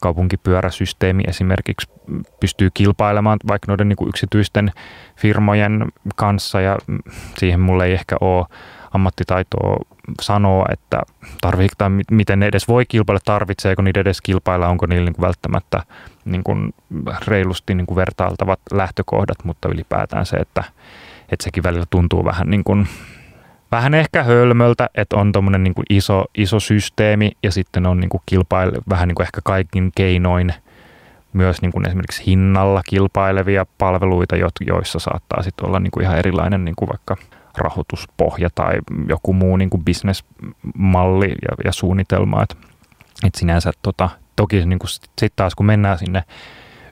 [0.00, 1.90] kaupunkipyöräsysteemi esimerkiksi
[2.40, 4.72] pystyy kilpailemaan vaikka noiden niin kuin yksityisten
[5.16, 5.84] firmojen
[6.16, 6.78] kanssa ja
[7.38, 8.46] siihen mulle ei ehkä ole
[8.94, 9.76] ammattitaitoa
[10.20, 11.02] sanoa, että
[11.40, 15.26] tarvitse, tai miten ne edes voi kilpailla, tarvitseeko niiden edes kilpailla, onko niillä niin kuin
[15.26, 15.82] välttämättä
[16.24, 16.74] niin kuin
[17.26, 20.64] reilusti niin kuin vertailtavat lähtökohdat, mutta ylipäätään se, että,
[21.32, 22.88] että sekin välillä tuntuu vähän niin kuin
[23.72, 28.78] vähän ehkä hölmöltä, että on tuommoinen niin iso, iso systeemi ja sitten on niin kilpaile,
[28.88, 30.54] vähän niin ehkä kaikin keinoin
[31.32, 36.64] myös niin kuin esimerkiksi hinnalla kilpailevia palveluita, joissa saattaa sitten olla niin kuin ihan erilainen
[36.64, 37.16] niin kuin vaikka
[37.58, 42.42] rahoituspohja tai joku muu niin kuin bisnesmalli ja, ja suunnitelma.
[42.42, 42.56] Että
[43.26, 46.24] et sinänsä tota, toki niin kuin sitten taas kun mennään sinne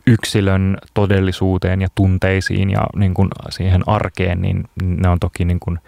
[0.06, 5.78] yksilön todellisuuteen ja tunteisiin ja niin kuin siihen arkeen, niin ne on toki niin kuin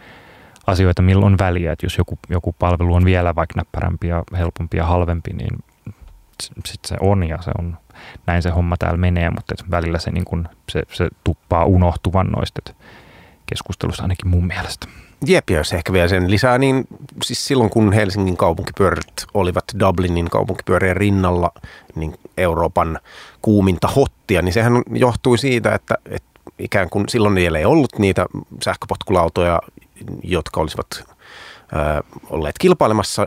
[0.70, 1.72] asioita, millä on väliä.
[1.72, 5.58] Että jos joku, joku palvelu on vielä vaikka näppärämpi ja helpompi ja halvempi, niin
[6.42, 7.76] sitten se on ja se on,
[8.26, 12.60] näin se homma täällä menee, mutta välillä se, niin kun, se, se tuppaa unohtuvan noista
[13.46, 14.86] keskustelusta ainakin mun mielestä.
[15.26, 16.86] Jep, jos ehkä vielä sen lisää, niin
[17.24, 21.52] siis silloin kun Helsingin kaupunkipyörät olivat Dublinin kaupunkipyörien rinnalla
[21.94, 22.98] niin Euroopan
[23.42, 28.26] kuuminta hottia, niin sehän johtui siitä, että, että ikään kuin silloin vielä ei ollut niitä
[28.64, 29.60] sähköpotkulautoja,
[30.22, 31.06] jotka olisivat ö,
[32.30, 33.26] olleet kilpailemassa.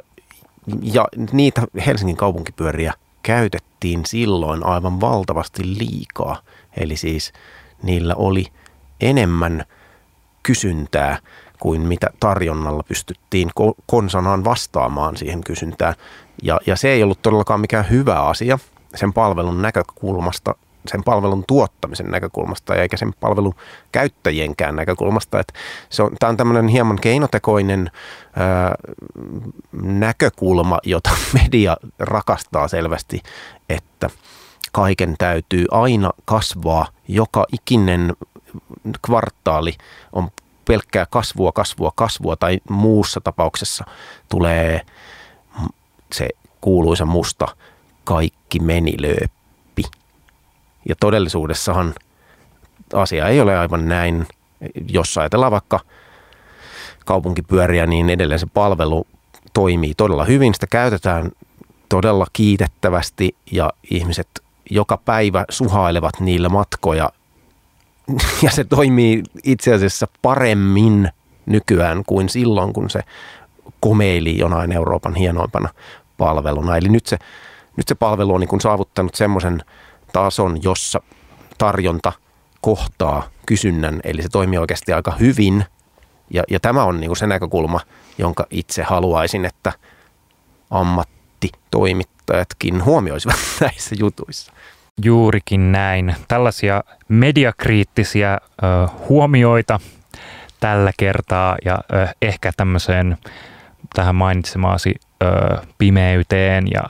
[0.81, 2.93] Ja niitä Helsingin kaupunkipyöriä
[3.23, 6.41] käytettiin silloin aivan valtavasti liikaa.
[6.77, 7.33] Eli siis
[7.83, 8.45] niillä oli
[9.01, 9.65] enemmän
[10.43, 11.17] kysyntää
[11.59, 13.49] kuin mitä tarjonnalla pystyttiin
[13.85, 15.93] konsanaan vastaamaan siihen kysyntään.
[16.43, 18.59] Ja, ja se ei ollut todellakaan mikään hyvä asia
[18.95, 20.55] sen palvelun näkökulmasta
[20.87, 23.55] sen palvelun tuottamisen näkökulmasta eikä sen palvelun
[23.91, 25.39] käyttäjienkään näkökulmasta.
[25.39, 25.53] Että
[25.89, 27.91] se on, tämä on tämmöinen hieman keinotekoinen
[28.35, 28.75] ää,
[29.81, 31.09] näkökulma, jota
[31.43, 33.21] media rakastaa selvästi,
[33.69, 34.09] että
[34.71, 36.87] kaiken täytyy aina kasvaa.
[37.07, 38.13] Joka ikinen
[39.05, 39.73] kvartaali
[40.13, 40.29] on
[40.65, 43.85] pelkkää kasvua, kasvua, kasvua tai muussa tapauksessa
[44.29, 44.81] tulee
[46.11, 46.29] se
[46.61, 47.47] kuuluisa musta
[48.03, 49.42] kaikki meni lööppi
[50.89, 51.93] ja todellisuudessahan
[52.93, 54.27] asia ei ole aivan näin.
[54.89, 55.79] Jos ajatellaan vaikka
[57.05, 59.07] kaupunkipyöriä, niin edelleen se palvelu
[59.53, 60.53] toimii todella hyvin.
[60.53, 61.31] Sitä käytetään
[61.89, 64.27] todella kiitettävästi ja ihmiset
[64.69, 67.09] joka päivä suhailevat niillä matkoja.
[68.43, 71.09] Ja se toimii itse asiassa paremmin
[71.45, 73.01] nykyään kuin silloin, kun se
[73.79, 75.69] komeili jonain Euroopan hienoimpana
[76.17, 76.77] palveluna.
[76.77, 77.17] Eli nyt se,
[77.77, 79.63] nyt se palvelu on niin kuin saavuttanut semmoisen
[80.13, 81.01] tason, jossa
[81.57, 82.11] tarjonta
[82.61, 85.65] kohtaa kysynnän, eli se toimii oikeasti aika hyvin.
[86.29, 87.79] Ja, ja tämä on niin se näkökulma,
[88.17, 89.73] jonka itse haluaisin, että
[90.69, 94.53] ammattitoimittajatkin huomioisivat näissä jutuissa.
[95.03, 96.15] Juurikin näin.
[96.27, 98.37] Tällaisia mediakriittisiä ö,
[99.09, 99.79] huomioita
[100.59, 103.17] tällä kertaa ja ö, ehkä tämmöiseen
[103.95, 105.25] tähän mainitsemaasi ö,
[105.77, 106.83] pimeyteen ja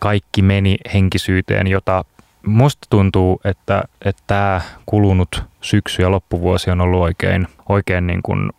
[0.00, 2.04] kaikki meni henkisyyteen, jota
[2.48, 3.82] musta tuntuu, että,
[4.26, 8.50] tämä kulunut syksy ja loppuvuosi on ollut oikein, oikein niin kuin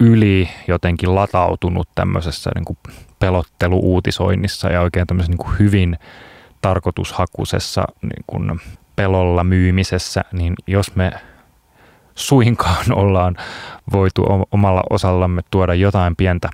[0.00, 2.78] yli jotenkin latautunut tämmöisessä niin kuin
[3.18, 5.98] pelotteluuutisoinnissa ja oikein tämmöisessä niin kuin hyvin
[6.62, 8.60] tarkoitushakuisessa niin kuin
[8.96, 11.12] pelolla myymisessä, niin jos me
[12.14, 13.36] suinkaan ollaan
[13.92, 16.48] voitu omalla osallamme tuoda jotain pientä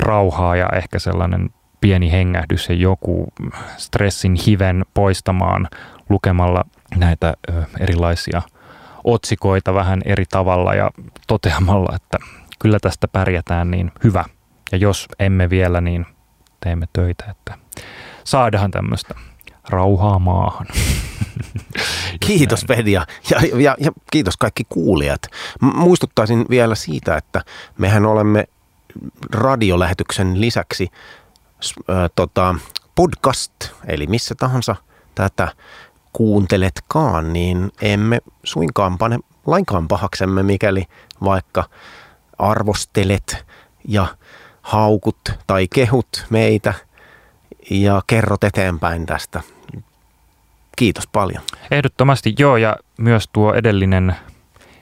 [0.00, 1.50] rauhaa ja ehkä sellainen
[1.80, 3.28] pieni hengähdys ja joku
[3.76, 5.68] stressin hiven poistamaan
[6.08, 6.64] lukemalla
[6.96, 7.34] näitä
[7.80, 8.42] erilaisia
[9.04, 10.90] otsikoita vähän eri tavalla ja
[11.26, 12.18] toteamalla, että
[12.58, 14.24] kyllä tästä pärjätään niin hyvä.
[14.72, 16.06] Ja jos emme vielä, niin
[16.60, 17.58] teemme töitä, että
[18.24, 19.14] saadaan tämmöistä
[19.68, 20.66] rauhaa maahan.
[22.26, 25.22] Kiitos Pedia ja, ja, ja kiitos kaikki kuulijat.
[25.60, 27.42] Muistuttaisin vielä siitä, että
[27.78, 28.44] mehän olemme
[29.32, 30.88] radiolähetyksen lisäksi
[31.90, 32.54] äh, tota,
[32.94, 33.52] podcast,
[33.86, 34.76] eli missä tahansa
[35.14, 35.48] tätä
[36.12, 40.84] kuunteletkaan, niin emme suinkaan pane lainkaan pahaksemme, mikäli
[41.24, 41.64] vaikka
[42.38, 43.46] arvostelet
[43.88, 44.06] ja
[44.62, 46.74] haukut tai kehut meitä
[47.70, 49.40] ja kerrot eteenpäin tästä.
[50.76, 51.42] Kiitos paljon.
[51.70, 54.16] Ehdottomasti joo, ja myös tuo edellinen,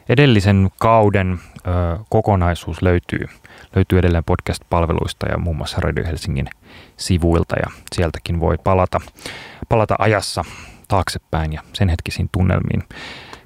[0.08, 3.28] edellisen kauden ö, kokonaisuus löytyy,
[3.76, 6.48] löytyy edelleen podcast-palveluista ja muun muassa Radio Helsingin
[6.96, 9.00] sivuilta, ja sieltäkin voi palata,
[9.68, 10.44] palata ajassa
[10.88, 12.82] taaksepäin ja sen hetkisiin tunnelmiin.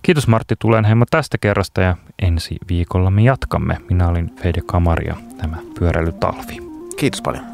[0.02, 3.76] Kiitos Martti Tulenheimo tästä kerrasta ja ensi viikolla me jatkamme.
[3.90, 6.58] Minä olin Fede Kamari ja tämä pyöräilytalvi.
[6.96, 7.49] Kiitos paljon.